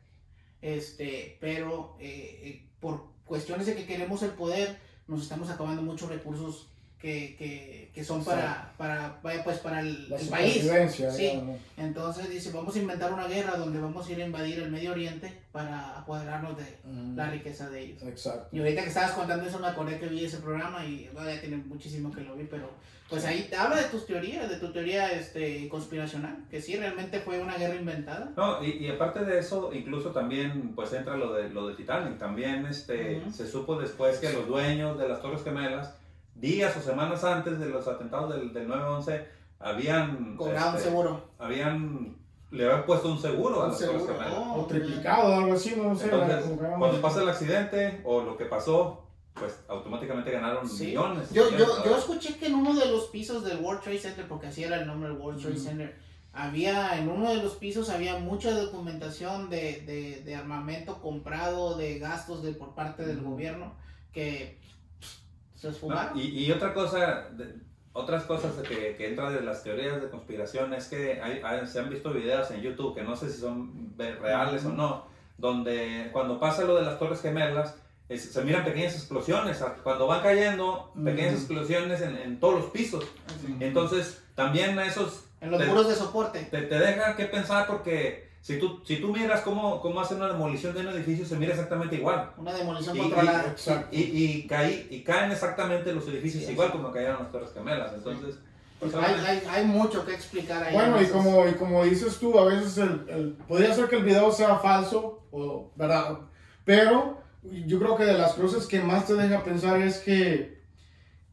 [0.63, 6.09] este, pero eh, eh, por cuestiones de que queremos el poder, nos estamos acabando muchos
[6.09, 6.69] recursos
[7.05, 10.55] que, que, que son para, para, pues, para el, La el país.
[10.91, 11.23] Sí.
[11.29, 11.61] digamos.
[11.77, 14.93] Entonces dice, vamos a inventar una guerra donde vamos a ir a invadir el Medio
[14.93, 18.03] Oriente para apoderarnos de Mm, la riqueza de ellos.
[18.05, 18.49] Exacto.
[18.53, 21.41] Y ahorita que estabas contando eso me acordé que vi ese programa y bueno, ya
[21.41, 22.71] tiene muchísimo que lo vi, pero
[23.11, 27.21] pues ahí te habla de tus teorías, de tu teoría este, conspiracional, que sí, realmente
[27.21, 28.31] fue una guerra inventada.
[28.37, 32.19] No, y, y aparte de eso, incluso también pues entra lo de, lo de Titanic.
[32.19, 33.31] También este, Ujú.
[33.31, 35.95] se supo después que los dueños de las Torres Gemelas,
[36.35, 39.25] días o semanas antes de los atentados del, del 9-11,
[39.61, 41.29] habían, Cobraba un este, seguro.
[41.39, 42.17] habían,
[42.51, 44.07] le habían puesto un seguro a Un seguro.
[44.07, 44.35] Gemelas.
[44.37, 46.05] Oh, O triplicado, algo así, no sé.
[46.05, 46.45] Entonces,
[46.79, 49.01] cuando pasa el accidente o lo que pasó,
[49.35, 50.87] pues automáticamente ganaron Sí.
[50.89, 51.31] millones.
[51.33, 54.29] Yo, millones yo, yo escuché que en uno de los pisos del World Trade Center,
[54.29, 55.65] porque así era el nombre del World Trade Ujú.
[55.65, 55.97] Center,
[56.33, 61.99] había, en uno de los pisos había mucha documentación de, de, de armamento comprado, de
[61.99, 63.31] gastos de, por parte del Ujú.
[63.33, 63.73] gobierno,
[64.13, 64.59] que
[65.69, 66.19] No, esfumaron.
[66.19, 67.55] y, y otra cosa, de-
[67.93, 71.79] otras cosas que, que entra de las teorías de conspiración es que hay- hay- se
[71.81, 75.07] han visto videos en YouTube que no sé si son reales o no,
[75.39, 77.77] donde cuando pasa lo de las Torres Gemelas,
[78.09, 81.41] es- se miran pequeñas explosiones, cuando van cayendo, pequeñas Ujú.
[81.43, 83.05] explosiones en, en todos los pisos.
[83.27, 83.57] Así.
[83.61, 86.41] Entonces, también esos En los te- muros de soporte.
[86.51, 90.29] te, te deja que pensar porque si tú, si tú miras cómo, cómo hacen una
[90.29, 92.31] demolición de un edificio, se mira exactamente igual.
[92.37, 93.47] Una demolición Y- controlada.
[93.49, 93.89] Exacto.
[93.91, 96.73] Y, y, caí- y caen exactamente los edificios Sí, igual sí.
[96.77, 97.95] como cayeron las Torres Gemelas.
[97.95, 98.39] Entonces,
[98.79, 100.75] pues, hay, hay, hay mucho que explicar ahí.
[100.75, 104.05] Bueno, y como, y como dices tú, a veces el, el- podría ser que el
[104.05, 106.19] video sea falso, o, ¿verdad?
[106.67, 107.23] Pero
[107.67, 110.61] yo creo que de las cosas que más te deja pensar es que,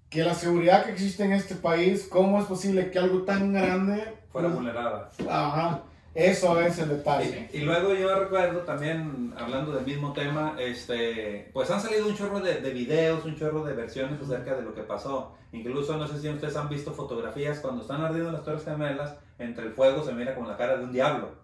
[0.10, 4.15] que la seguridad que existe en este país, ¿cómo es posible que algo tan grande...
[4.32, 5.12] fuera pues, vulnerada.
[5.30, 7.50] Ajá, eso es el detalle.
[7.54, 12.17] Y, y luego yo recuerdo también, hablando del mismo tema, este, pues han salido un
[12.17, 15.36] chorro de, de videos, un chorro de versiones acerca de lo que pasó.
[15.54, 19.65] Incluso no sé si ustedes han visto fotografías cuando están ardiendo las Torres Gemelas, entre
[19.65, 21.39] el fuego se mira con la cara de un diablo.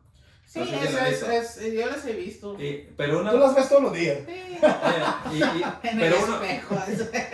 [0.45, 2.55] Sí, no sé es, yo las he visto.
[2.61, 4.19] Y- pero una, Tú las ves todos los días.
[4.25, 4.31] Sí,
[4.63, 4.63] eh,
[5.33, 6.75] y- y- en el pero uno, espejo.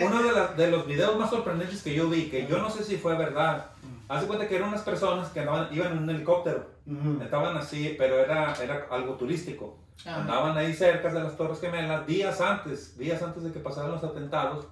[0.06, 2.82] Uno de, la- de los videos más sorprendentes que yo vi, que yo no sé
[2.82, 3.66] si fue verdad,
[4.08, 7.22] hace cuenta que eran unas personas que andaban, iban en un helicóptero, Ujú.
[7.22, 9.78] estaban así, pero era, era algo turístico.
[10.06, 13.92] Ah, Andaban ahí cerca de las Torres Gemelas días antes, días antes de que pasaran
[13.92, 14.66] los atentados.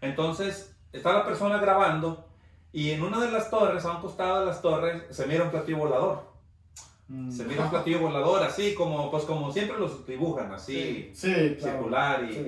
[0.00, 2.24] Entonces, está la persona grabando
[2.72, 5.50] y en una de las torres, a un costado de las torres, se mira un
[5.50, 6.28] platillo volador.
[7.08, 7.30] Mm.
[7.30, 11.78] Se mira un platillo volador, así como, pues como siempre los dibujan, así, Sí, claro.
[11.78, 12.40] circular, y, Sí.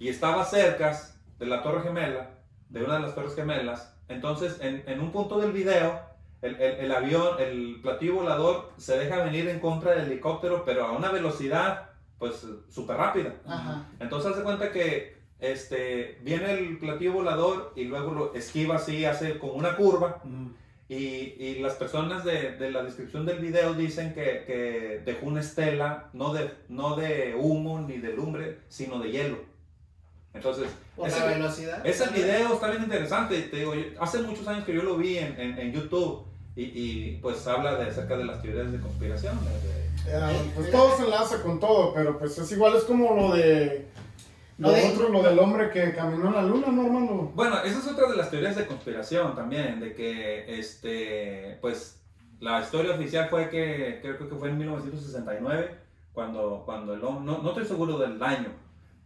[0.00, 0.98] y, y estaba cerca
[1.38, 2.30] de la torre gemela,
[2.68, 3.94] de una de las torres gemelas.
[4.08, 6.00] Entonces, en, en un punto del video,
[6.42, 10.86] el, el- el avión, el platillo volador, se deja venir en contra del helicóptero, pero
[10.86, 13.34] a una velocidad, pues, súper rápida.
[13.46, 13.86] Ajá.
[14.00, 19.38] Entonces, hace cuenta que este, viene el platillo volador y luego lo esquiva así, hace
[19.38, 20.20] como una curva.
[20.24, 20.46] Mm.
[20.90, 20.94] Y,
[21.38, 26.08] y las personas de, de la descripción del video dicen que, que dejó una estela,
[26.14, 29.36] no de, no de humo ni de lumbre, sino de hielo.
[30.38, 31.86] Entonces, Por ese, la velocidad.
[31.86, 33.40] ese video está bien interesante.
[33.42, 36.24] Te digo, yo- hace muchos años que yo lo vi en, en, en YouTube
[36.56, 39.36] y, y, pues habla de, acerca de las teorías de conspiración.
[39.44, 43.14] de- de- Eh, pues todo se enlaza con todo, pero pues es igual, es como
[43.14, 43.86] lo de...
[44.58, 47.30] Lo Lo de- otro, lo del hombre que caminó en la luna, ¿no, hermano?
[47.34, 52.00] Bueno, esa es otra de las teorías de conspiración también, de que, este, pues,
[52.40, 55.74] la historia oficial fue que, creo que fue en 1969,
[56.12, 58.48] cuando, cuando el hombre, no, no estoy seguro del año,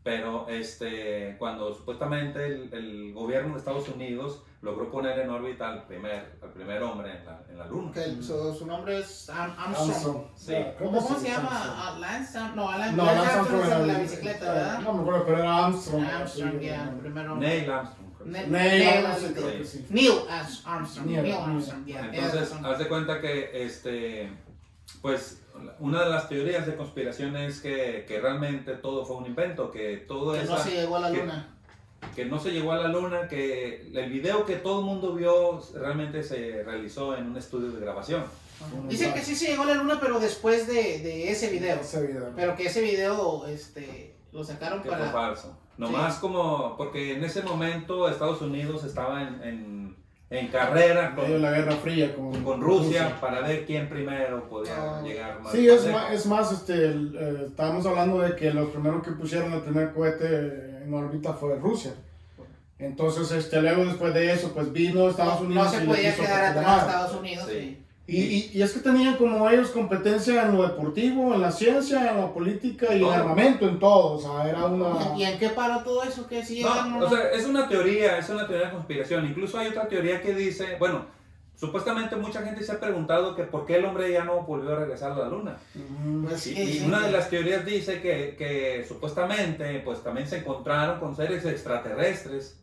[0.02, 5.86] pero este, cuando supuestamente el, el gobierno de Estados Unidos logró poner en órbita al
[5.86, 7.92] primer, al primer hombre en la, en la luna.
[7.92, 9.76] Que el- su, nombre es Armstrong.
[9.76, 10.22] Armstrong.
[10.36, 10.54] Sí.
[10.78, 11.48] ¿Cómo, se llama?
[11.50, 11.76] Armstrong.
[11.78, 14.80] Ah, Lance Am- No, Alan, No, Lance Armstrong es Armstrong en la era- bicicleta, ¿verdad?
[14.80, 16.04] No me acuerdo, pero era Armstrong.
[16.04, 16.98] Armstrong, no.
[17.00, 17.36] primero.
[17.36, 18.08] Neil Armstrong.
[18.24, 19.34] Neil Neil Armstrong.
[19.90, 20.12] Neil
[20.64, 21.06] Armstrong.
[21.06, 21.32] Neil.
[21.32, 21.88] Armstrong.
[21.88, 24.32] Entonces, haz de cuenta que, este,
[25.00, 25.41] pues,
[25.80, 29.98] una de las teorías de conspiración es que, que realmente todo fue un invento, que
[30.08, 30.52] todo Que eso...
[30.56, 31.48] no se llegó a la que- luna.
[32.16, 35.60] que no se llegó a la luna, que el video que todo el mundo vio
[35.74, 38.24] realmente se realizó en un estudio de grabación.
[38.88, 41.80] Dicen que sí se llegó a la luna, pero después de, de ese video.
[41.80, 42.30] Ese video.
[42.36, 45.10] Pero que ese video este, lo sacaron Que fue para.
[45.10, 45.58] falso.
[45.78, 49.81] Nomás como, porque en ese momento Estados Unidos estaba en, en,
[50.32, 54.72] en carrera de con, la Guerra Fría con, con Rusia para ver quién primero podía
[54.76, 55.02] Ah.
[55.04, 55.52] llegar más.
[55.52, 59.12] Sí, es más, es más este, el, eh, estábamos hablando de que los primeros que
[59.12, 61.92] pusieron el primer cohete en órbita fue Rusia.
[62.78, 66.44] Entonces, este, luego después de eso, pues vino Estados Unidos no se y podía quedar
[66.46, 66.78] atrás tomar.
[66.88, 67.46] Estados Unidos.
[67.48, 67.58] Sí.
[67.60, 67.78] sí.
[68.06, 72.10] Y, y, y es que tenían como ellos competencia en lo deportivo, en la ciencia,
[72.10, 73.12] en la política y en Todo.
[73.12, 74.12] armamento, en todo.
[74.14, 75.16] O sea, era una...
[75.16, 76.26] ¿Y en qué paró todo eso?
[76.26, 79.24] ¿Que llegaron No, o sea, es una teoría, es una teoría de conspiración.
[79.26, 81.06] Incluso hay otra teoría que dice, bueno,
[81.54, 84.80] supuestamente mucha gente se ha preguntado que por qué el hombre ya no volvió a
[84.80, 85.58] regresar a la luna.
[85.76, 86.26] Ujú.
[86.26, 86.84] Pues Y, sí, y sí.
[86.84, 92.58] una de las teorías dice que, que supuestamente pues también se encontraron con seres extraterrestres,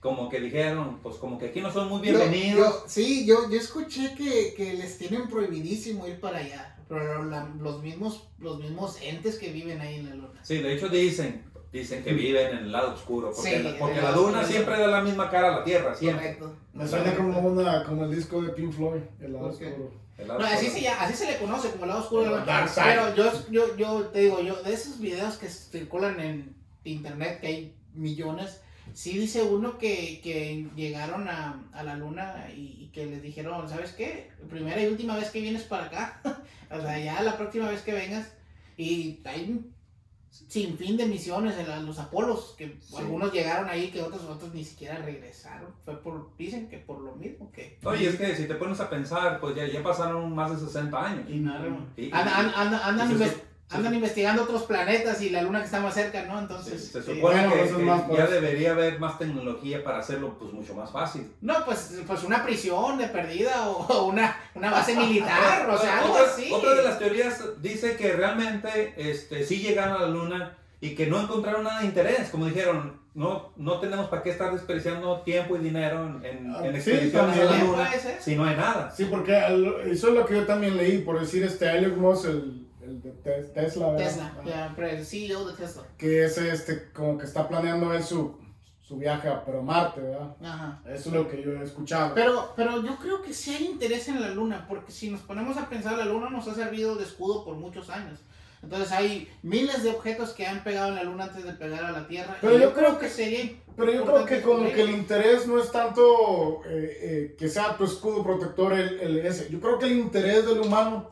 [0.00, 2.58] como que dijeron, pues como que aquí no son muy Yo- bienvenidos.
[2.82, 6.72] yo- sí, yo, yo escuché que, que les tienen prohibidísimo ir para allá.
[6.88, 10.40] Pero la- los, mismos, los mismos entes que viven ahí en la luna.
[10.42, 14.00] Sí, de hecho dicen, dicen que viven en el lado oscuro, porque, Sí, la, porque
[14.00, 14.46] la luna oscuro.
[14.46, 16.36] siempre da la misma cara a la Tierra, siempre.
[16.38, 16.56] Correcto.
[16.74, 19.66] Me suena como, una, como el disco de Pink Floyd, el lado ¿Por qué?
[19.66, 19.90] oscuro.
[20.16, 22.44] El lado No, así, se, así se le conoce como el lado oscuro de la
[22.44, 22.84] dark side.
[22.86, 26.54] Pero yo, yo, yo te digo, yo de esos videos que circulan en
[26.84, 28.60] internet, que hay millones,
[28.92, 33.68] sí dice uno que, que llegaron a, a la luna y, y que les dijeron,
[33.68, 34.30] ¿sabes qué?
[34.48, 36.20] Primera y última vez que vienes para acá,
[36.70, 38.32] o sea, ya la próxima vez que vengas,
[38.76, 39.74] y hay un
[40.30, 44.64] sinfín de misiones en la- los Apolos, que algunos llegaron ahí, que otros, otros ni
[44.64, 47.78] siquiera regresaron, fue por, dicen que por lo mismo que...
[47.84, 51.06] Oye, es que si te pones a pensar, pues ya, ya pasaron más de 60
[51.06, 51.24] años.
[51.30, 51.60] Y nada,
[52.12, 52.52] Andan,
[53.00, 53.08] andan,
[53.70, 56.38] andan, investigando otros planetas y la luna que está más cerca, ¿no?
[56.38, 57.14] Entonces, Se, se sí.
[57.16, 61.30] supone Bueno, que, más ya debería haber más tecnología para hacerlo pues mucho más fácil.
[61.40, 65.98] no, pues, pues una prisión de perdida o, o una, una base militar, o sea,
[66.00, 66.50] algo otra, así.
[66.52, 71.06] otra de las teorías dice que realmente este, sí llegaron a la luna y que
[71.06, 72.28] no encontraron nada de interés.
[72.28, 76.60] Como dijeron, no, no tenemos para qué estar desperdiciando tiempo y dinero en, en, Ah,
[76.62, 78.92] sí, expediciones a la luna si no hay nada.
[78.94, 79.36] Sí, porque
[79.86, 82.65] eso es lo que yo también leí, por decir este Elon Musk, el
[83.06, 84.04] de Tesla, ¿verdad?
[84.06, 85.82] Tesla, ya, pero el CEO de Tesla.
[85.98, 88.38] que es este, como que está planeando él su,
[88.82, 90.36] su viaje a pero Marte, ¿verdad?
[90.42, 90.80] Ajá.
[90.86, 92.14] Eso es lo que yo he escuchado.
[92.14, 95.56] Pero, pero yo creo que sí hay interés en la luna, porque si nos ponemos
[95.56, 98.20] a pensar, la luna nos ha servido de escudo por muchos años.
[98.62, 101.92] Entonces hay miles de objetos que han pegado en la luna antes de pegar a
[101.92, 102.36] la Tierra.
[102.40, 105.60] Pero y yo creo que- sería Pero yo creo que como que el interés no
[105.60, 109.50] es tanto eh, eh, que sea tu escudo protector el, el ese.
[109.50, 111.10] Yo creo que el interés del humano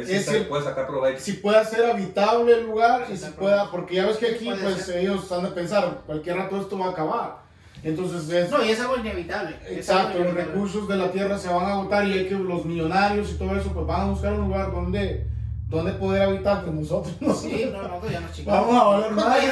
[0.00, 1.20] Es si Es puede sacar provecho.
[1.20, 4.76] si pueda ser habitable el lugar y si pueda, porque ya ves que aquí pues
[4.84, 4.98] ser.
[4.98, 7.48] ellos han de pensar, cualquier rato esto va a acabar.
[7.82, 8.50] Entonces es...
[8.50, 9.56] No, y es algo inevitable.
[9.68, 10.52] Exacto, algo los inevitable.
[10.52, 13.56] recursos de la tierra se van a agotar y hay que los millonarios y todo
[13.56, 15.26] eso pues van a buscar un lugar donde,
[15.68, 17.14] donde poder habitar con nosotros.
[17.20, 17.32] ¿no?
[17.34, 18.66] Sí, no, no, ya nos chingamos.
[18.68, 19.46] Vamos a No, madre,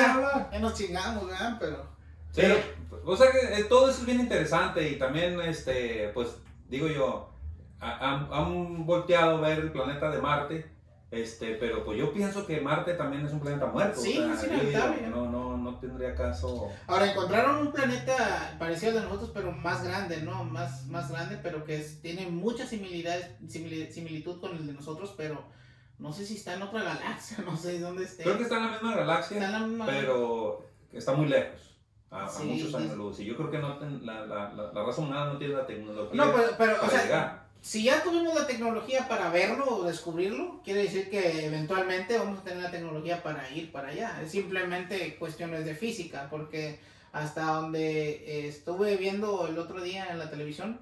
[0.53, 1.57] ya, nos chingamos, ¿verdad?
[1.61, 1.77] Pero.
[2.33, 2.57] Sí, Pero-
[3.05, 6.29] O sea que eh, todo eso es bien interesante y también, este, pues,
[6.69, 7.31] digo yo,
[7.81, 10.71] han, han volteado a ver el planeta de Marte,
[11.11, 14.01] este, pero pues yo pienso que Marte también es un planeta muerto.
[14.01, 15.07] Sí, o sea, es inhabitable.
[15.09, 16.69] no, no, no tendría caso.
[16.87, 20.43] Ahora encontraron un planeta parecido al de nosotros, pero más grande, ¿no?
[20.45, 22.29] Más, más grande, pero que es- tiene
[23.47, 25.45] simili- similitud con el de nosotros, pero
[25.99, 28.25] no sé si está en otra galaxia, no sé dónde esté.
[28.25, 31.79] Creo que está en la misma galaxia, Está la misma pero está muy lejos.
[32.11, 33.21] A, a Sí, muchos años es- luz.
[33.21, 35.67] Y yo creo que no ten- la, la, la, la raza humana no tiene la
[35.67, 37.46] tecnología No, pero, pero o para sea, llegar.
[37.67, 42.45] Si ya tuvimos la tecnología para verlo o descubrirlo, quiere decir que eventualmente vamos a
[42.45, 44.21] tener la tecnología para ir para allá.
[44.23, 46.79] Es simplemente cuestiones de física, porque
[47.13, 50.79] hasta donde eh, estuve viendo el otro día en la televisión,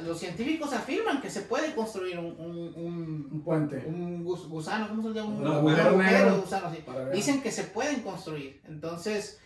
[0.00, 3.84] los científicos afirman que se puede construir un, un, un, Un puente.
[3.86, 5.28] un gus- gusano, ¿cómo se llama?
[5.28, 6.82] Un, Un un agujero gusano, sí.
[7.14, 8.60] Dicen que se pueden construir.
[8.66, 9.38] Entonces,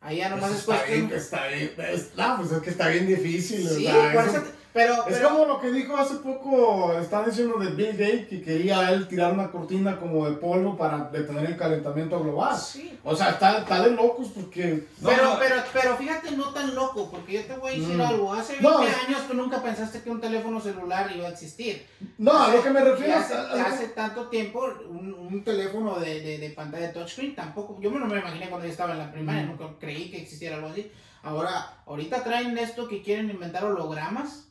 [0.00, 1.40] ahí ya nomás Eso es está bien, cuestión.
[1.40, 1.72] está bien.
[1.92, 3.66] es- no, pues es que está bien difícil.
[3.68, 6.92] Sí, o sea, por eso- eso- pero, Es pero- como lo que dijo hace poco,
[7.00, 11.08] están diciendo de Bill Gates, que quería él tirar una cortina como de polvo para
[11.10, 12.54] detener el calentamiento global.
[12.58, 14.86] sí, O sea, está, está de locos porque...
[15.02, 15.38] Pero, no.
[15.38, 18.00] pero, pero fíjate, no tan loco, porque yo te voy a decir Mm.
[18.00, 18.32] algo.
[18.34, 18.78] Hace 20 No.
[18.78, 21.86] años tú nunca pensaste que un teléfono celular iba a existir.
[22.18, 26.20] No, a lo que me refiero hace, a- hace tanto tiempo, un, un teléfono de,
[26.20, 27.78] de, de pantalla touchscreen tampoco.
[27.80, 29.48] Yo no me imaginé cuando yo estaba en la primaria, Mm.
[29.50, 30.90] nunca creí que existiera algo así.
[31.22, 34.48] Ahora, ahorita traen esto que quieren inventar hologramas.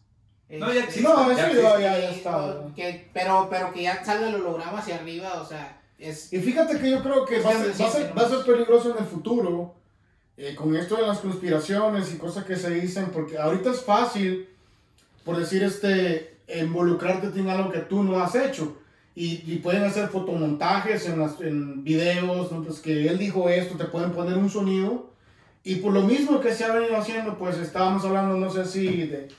[0.49, 1.01] No, ya existe.
[1.01, 1.63] No, ya eso existe.
[1.63, 2.55] ya, ya, ya y, está.
[2.75, 6.31] que, pero, pero que ya salga el holograma hacia arriba, o sea, es...
[6.31, 8.45] Y fíjate que yo creo que va a ser, va a ser, va a ser
[8.45, 9.73] peligroso en el futuro
[10.35, 14.47] eh, con esto de las conspiraciones y cosas que se dicen, porque ahorita es fácil,
[15.23, 18.77] por decir, este, involucrarte en algo que tú no has hecho.
[19.15, 22.63] Y, y pueden hacer fotomontajes en, las, en videos, ¿no?
[22.63, 25.11] pues que él dijo esto, te pueden poner un sonido.
[25.63, 29.05] Y por lo mismo que se ha venido haciendo, pues estábamos hablando, no sé si
[29.05, 29.29] de,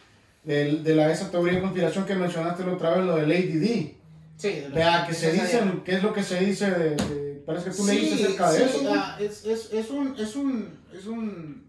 [0.45, 3.93] de, de la, esa teoría de conspiración que mencionaste la otra vez, lo del ADD.
[4.37, 7.77] Sí, Vea, que se dicen, ¿qué es lo que se dice de, de- parece que
[7.77, 11.67] tú Sí, leíste acerca de sí, ah, es, es, es un, es un, es un,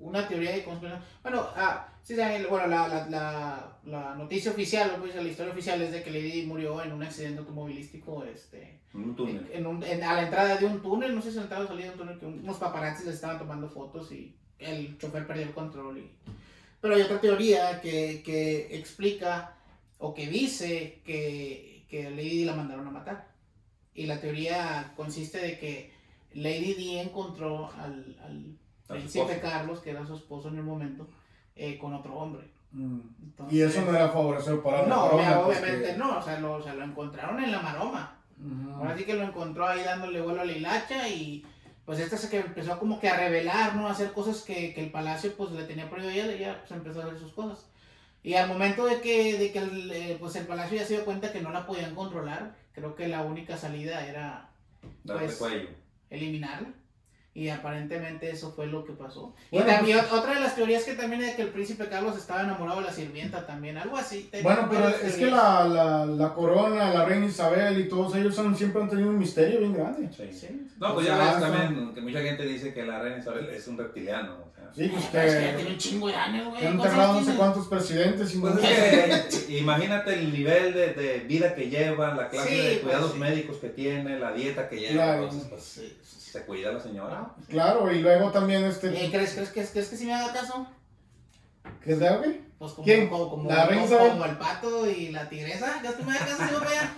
[0.00, 1.02] una teoría de conspiración.
[1.22, 5.52] Bueno, ah, sí, saben, bueno, la, la, la, la noticia oficial, o pues, la historia
[5.52, 9.46] oficial es de que Lady Di murió en un accidente automovilístico, este, En un túnel.
[9.52, 11.64] en un, en- a la entrada de un túnel, no sé si a la entrada
[11.64, 15.26] o salida de un túnel, que unos paparazzis le estaban tomando fotos y el chofer
[15.26, 15.98] perdió el control.
[15.98, 16.10] Y...
[16.80, 19.54] Pero hay otra teoría que, que explica
[19.98, 23.28] o que dice que, que a Lady Di la mandaron a matar.
[23.94, 25.92] Y la teoría consiste de que
[26.34, 28.56] Lady Di encontró al, al
[28.88, 29.40] príncipe.
[29.40, 31.08] Carlos, que era su esposo en el momento,
[31.56, 32.46] eh, con otro hombre.
[32.72, 33.00] Mm.
[33.22, 36.38] Entonces- Y eso no era favorecer para la No, pues, obviamente que- no, o sea,
[36.40, 38.12] lo, o sea, lo encontraron en la maroma.
[38.76, 41.42] Ahora sí que lo encontró ahí dándole vuelo a la hilacha y
[41.86, 43.86] pues esta se que empezó como que a revelar, ¿no?
[43.86, 46.72] A hacer cosas que, que el palacio pues le tenía prohibido ella y ya pues
[46.72, 47.64] empezó a hacer sus cosas.
[48.24, 51.04] Y al momento de que, de que el, eh, pues el palacio ya se dio
[51.04, 54.50] cuenta que no la podían controlar, creo que la única salida era
[55.04, 55.68] pues, cuello.
[56.10, 56.70] eliminarla.
[57.36, 59.34] Y aparentemente eso fue lo que pasó.
[59.50, 62.40] Bueno, y también otra de las teorías que también es que el príncipe Carlos estaba
[62.40, 64.30] enamorado de la sirvienta también, algo así.
[64.42, 68.56] Bueno, pero es que la, la, la corona, la reina Isabel y todos ellos han,
[68.56, 70.08] siempre han tenido un misterio bien grande.
[70.16, 70.32] Sí.
[70.32, 70.66] Sí.
[70.78, 73.18] No, pues O ya sea, ves eso- también que mucha gente dice que la reina
[73.18, 74.32] Isabel es un reptiliano.
[74.32, 74.70] O sea.
[74.74, 76.60] Sí, pues Es que ya tiene que, un chingo de años, güey.
[76.60, 80.32] que han ¿Cuántos enterrado no sé cuántos presidentes y Pues no- es que imagínate el
[80.32, 83.18] nivel de, de vida que lleva, la clase Sí, de pues, cuidados sí.
[83.18, 84.92] médicos que tiene, la dieta que lleva.
[84.94, 85.22] Claro.
[85.24, 85.96] Entonces, pues, sí.
[86.36, 87.30] Se cuida la señora.
[87.48, 88.88] Claro, y luego también este...
[88.88, 90.66] Eh, ¿crees, crees, que- crees que si me haga caso?
[91.82, 92.22] ¿Qué es de algo?
[92.24, 92.42] qué?
[92.58, 93.08] Pues como, ¿Quién?
[93.08, 95.78] como, como, ¿La reina como, el pato y la tigresa.
[95.80, 96.94] ¿Crees que me haga caso para allá?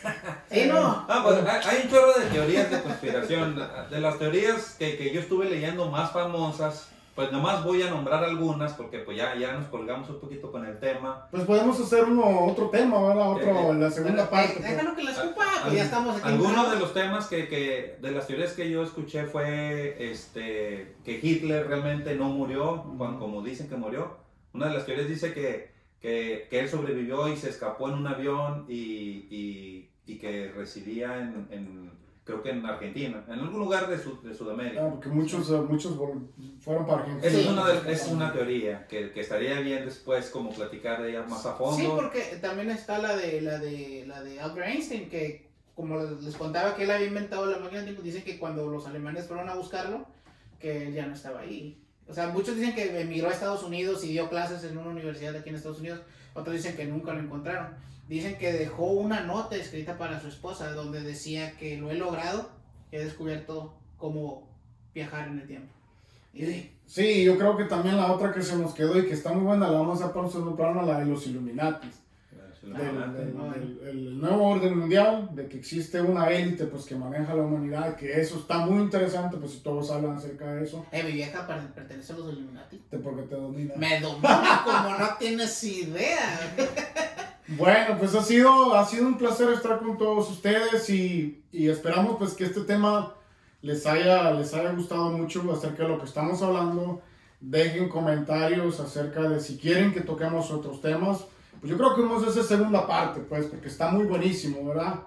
[0.50, 1.04] Sí, no.
[1.08, 3.60] Ah, pues hay hay un chorro de teorías de conspiración.
[3.90, 6.88] De las teorías que, que yo estuve leyendo más famosas,
[7.18, 10.64] pues nomás voy a nombrar algunas porque pues ya, ya nos colgamos un poquito con
[10.64, 11.26] el tema.
[11.32, 13.30] Pues podemos hacer uno, otro tema, ¿verdad?
[13.32, 14.52] Otro, Eh, la segunda parte.
[14.52, 14.70] eh, pues.
[14.70, 16.28] déjalo que la escupa, pues ya estamos aquí.
[16.28, 21.18] Algunos de los temas que, que, de las teorías que yo escuché fue este, que
[21.20, 24.16] Hitler realmente no murió, cuando- como dicen que murió.
[24.54, 28.06] Una de las teorías dice que, que, que él sobrevivió y se escapó en un
[28.06, 31.90] avión y, y, y que residía en, en,
[32.28, 34.84] creo que en Argentina, en algún lugar de, Sud- de Sudamérica.
[34.84, 35.96] Ah, porque muchos, eh, muchos
[36.60, 37.26] fueron para Argentina.
[37.26, 37.48] Esa es, Sí.
[37.50, 41.46] una de- es una teoría que, que estaría bien después como platicar de ella más
[41.46, 41.78] a fondo.
[41.78, 46.36] Sí, porque también está la de, la de, la de Albert Einstein, que como les
[46.36, 49.48] contaba que él había inventado la máquina del tiempo, dicen que cuando los alemanes fueron
[49.48, 50.04] a buscarlo,
[50.60, 51.80] que él ya no estaba ahí.
[52.06, 55.34] O sea, muchos dicen que emigró a Estados Unidos y dio clases en una universidad
[55.34, 56.00] aquí en Estados Unidos,
[56.34, 57.68] otros dicen que nunca lo encontraron.
[58.08, 62.48] Dicen que dejó una nota escrita para su esposa donde decía que lo he logrado,
[62.90, 64.48] he descubierto cómo
[64.94, 65.72] viajar en el tiempo.
[66.32, 69.32] Y- Sí, yo creo que también la otra que se nos quedó y que está
[69.34, 71.88] muy buena, la vamos a poner en un programa, la de los Illuminati.
[72.62, 77.32] Del, del- del- el nuevo orden mundial, de que existe una élite pues que maneja
[77.34, 81.02] la humanidad, que eso está muy interesante, pues si todos hablan acerca de eso, Eh,
[81.02, 82.82] mi vieja per- pertenece a los Illuminati.
[82.90, 83.74] de porque te domina.
[83.76, 86.54] Me domina como no tienes idea.
[87.56, 92.16] Bueno, pues ha sido, ha sido un placer estar con todos ustedes y, y esperamos
[92.18, 93.14] pues que este tema
[93.62, 97.00] les haya, les haya gustado mucho acerca de lo que estamos hablando.
[97.40, 101.24] Dejen comentarios acerca de si quieren que toquemos otros temas.
[101.60, 105.00] Pues yo creo que vamos a hacer segunda parte, pues, porque está muy buenísimo, ¿verdad?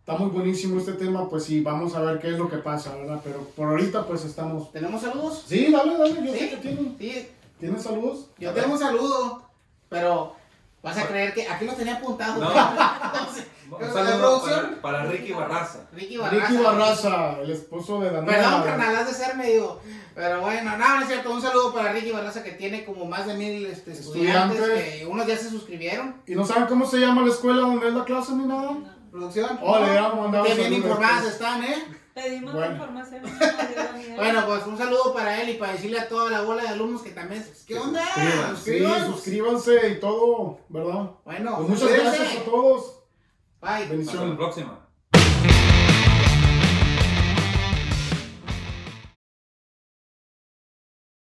[0.00, 2.96] Está muy buenísimo este tema, pues sí, vamos a ver qué es lo que pasa,
[2.96, 3.20] ¿verdad?
[3.22, 4.72] Pero por ahorita pues estamos...
[4.72, 5.44] ¿Tenemos saludos?
[5.46, 6.96] Sí, dale, dale, yo sé Sí, que tienen.
[6.98, 7.28] sí.
[7.60, 8.30] ¿Tienes saludos?
[8.38, 9.42] Yo tengo un saludo,
[9.88, 10.34] pero
[10.82, 12.40] vas a creer que aquí lo tenía apuntado.
[12.40, 12.52] No.
[13.80, 14.78] ¿La producción?
[14.82, 15.86] para, para Ricky Barraza.
[15.92, 16.48] Ricky Barraza.
[16.48, 18.36] Ricky Barraza, el esposo de Daniela.
[18.36, 19.80] Perdón, carnal, has de ser medio.
[20.14, 21.32] Pero bueno, no, no es cierto.
[21.32, 24.58] Un saludo para Ricky Barraza que tiene como más de mil este, estudiantes.
[24.58, 24.94] Estudiantes.
[24.98, 26.16] Que unos ya se suscribieron.
[26.26, 28.76] ¿Y no saben cómo se llama la escuela donde es la clase ni nada?
[29.10, 29.58] Producción.
[29.62, 32.01] Oh, le mandado Qué bien informadas están, ¿eh?
[32.14, 32.66] Pedimos Bueno.
[32.68, 33.22] la información.
[34.16, 37.02] Bueno, pues un saludo para él y para decirle a toda la bola de alumnos
[37.02, 37.44] que también.
[37.66, 38.04] ¿Qué onda?
[38.04, 38.56] suscriban.
[38.56, 39.06] Sí, Suscríbanse.
[39.06, 41.10] suscríbanse y todo, ¿verdad?
[41.24, 42.84] Bueno, Pues muchas gracias a todos.
[43.60, 43.70] Bye.
[43.70, 44.36] Hasta la Bendiciones.
[44.36, 44.81] próxima.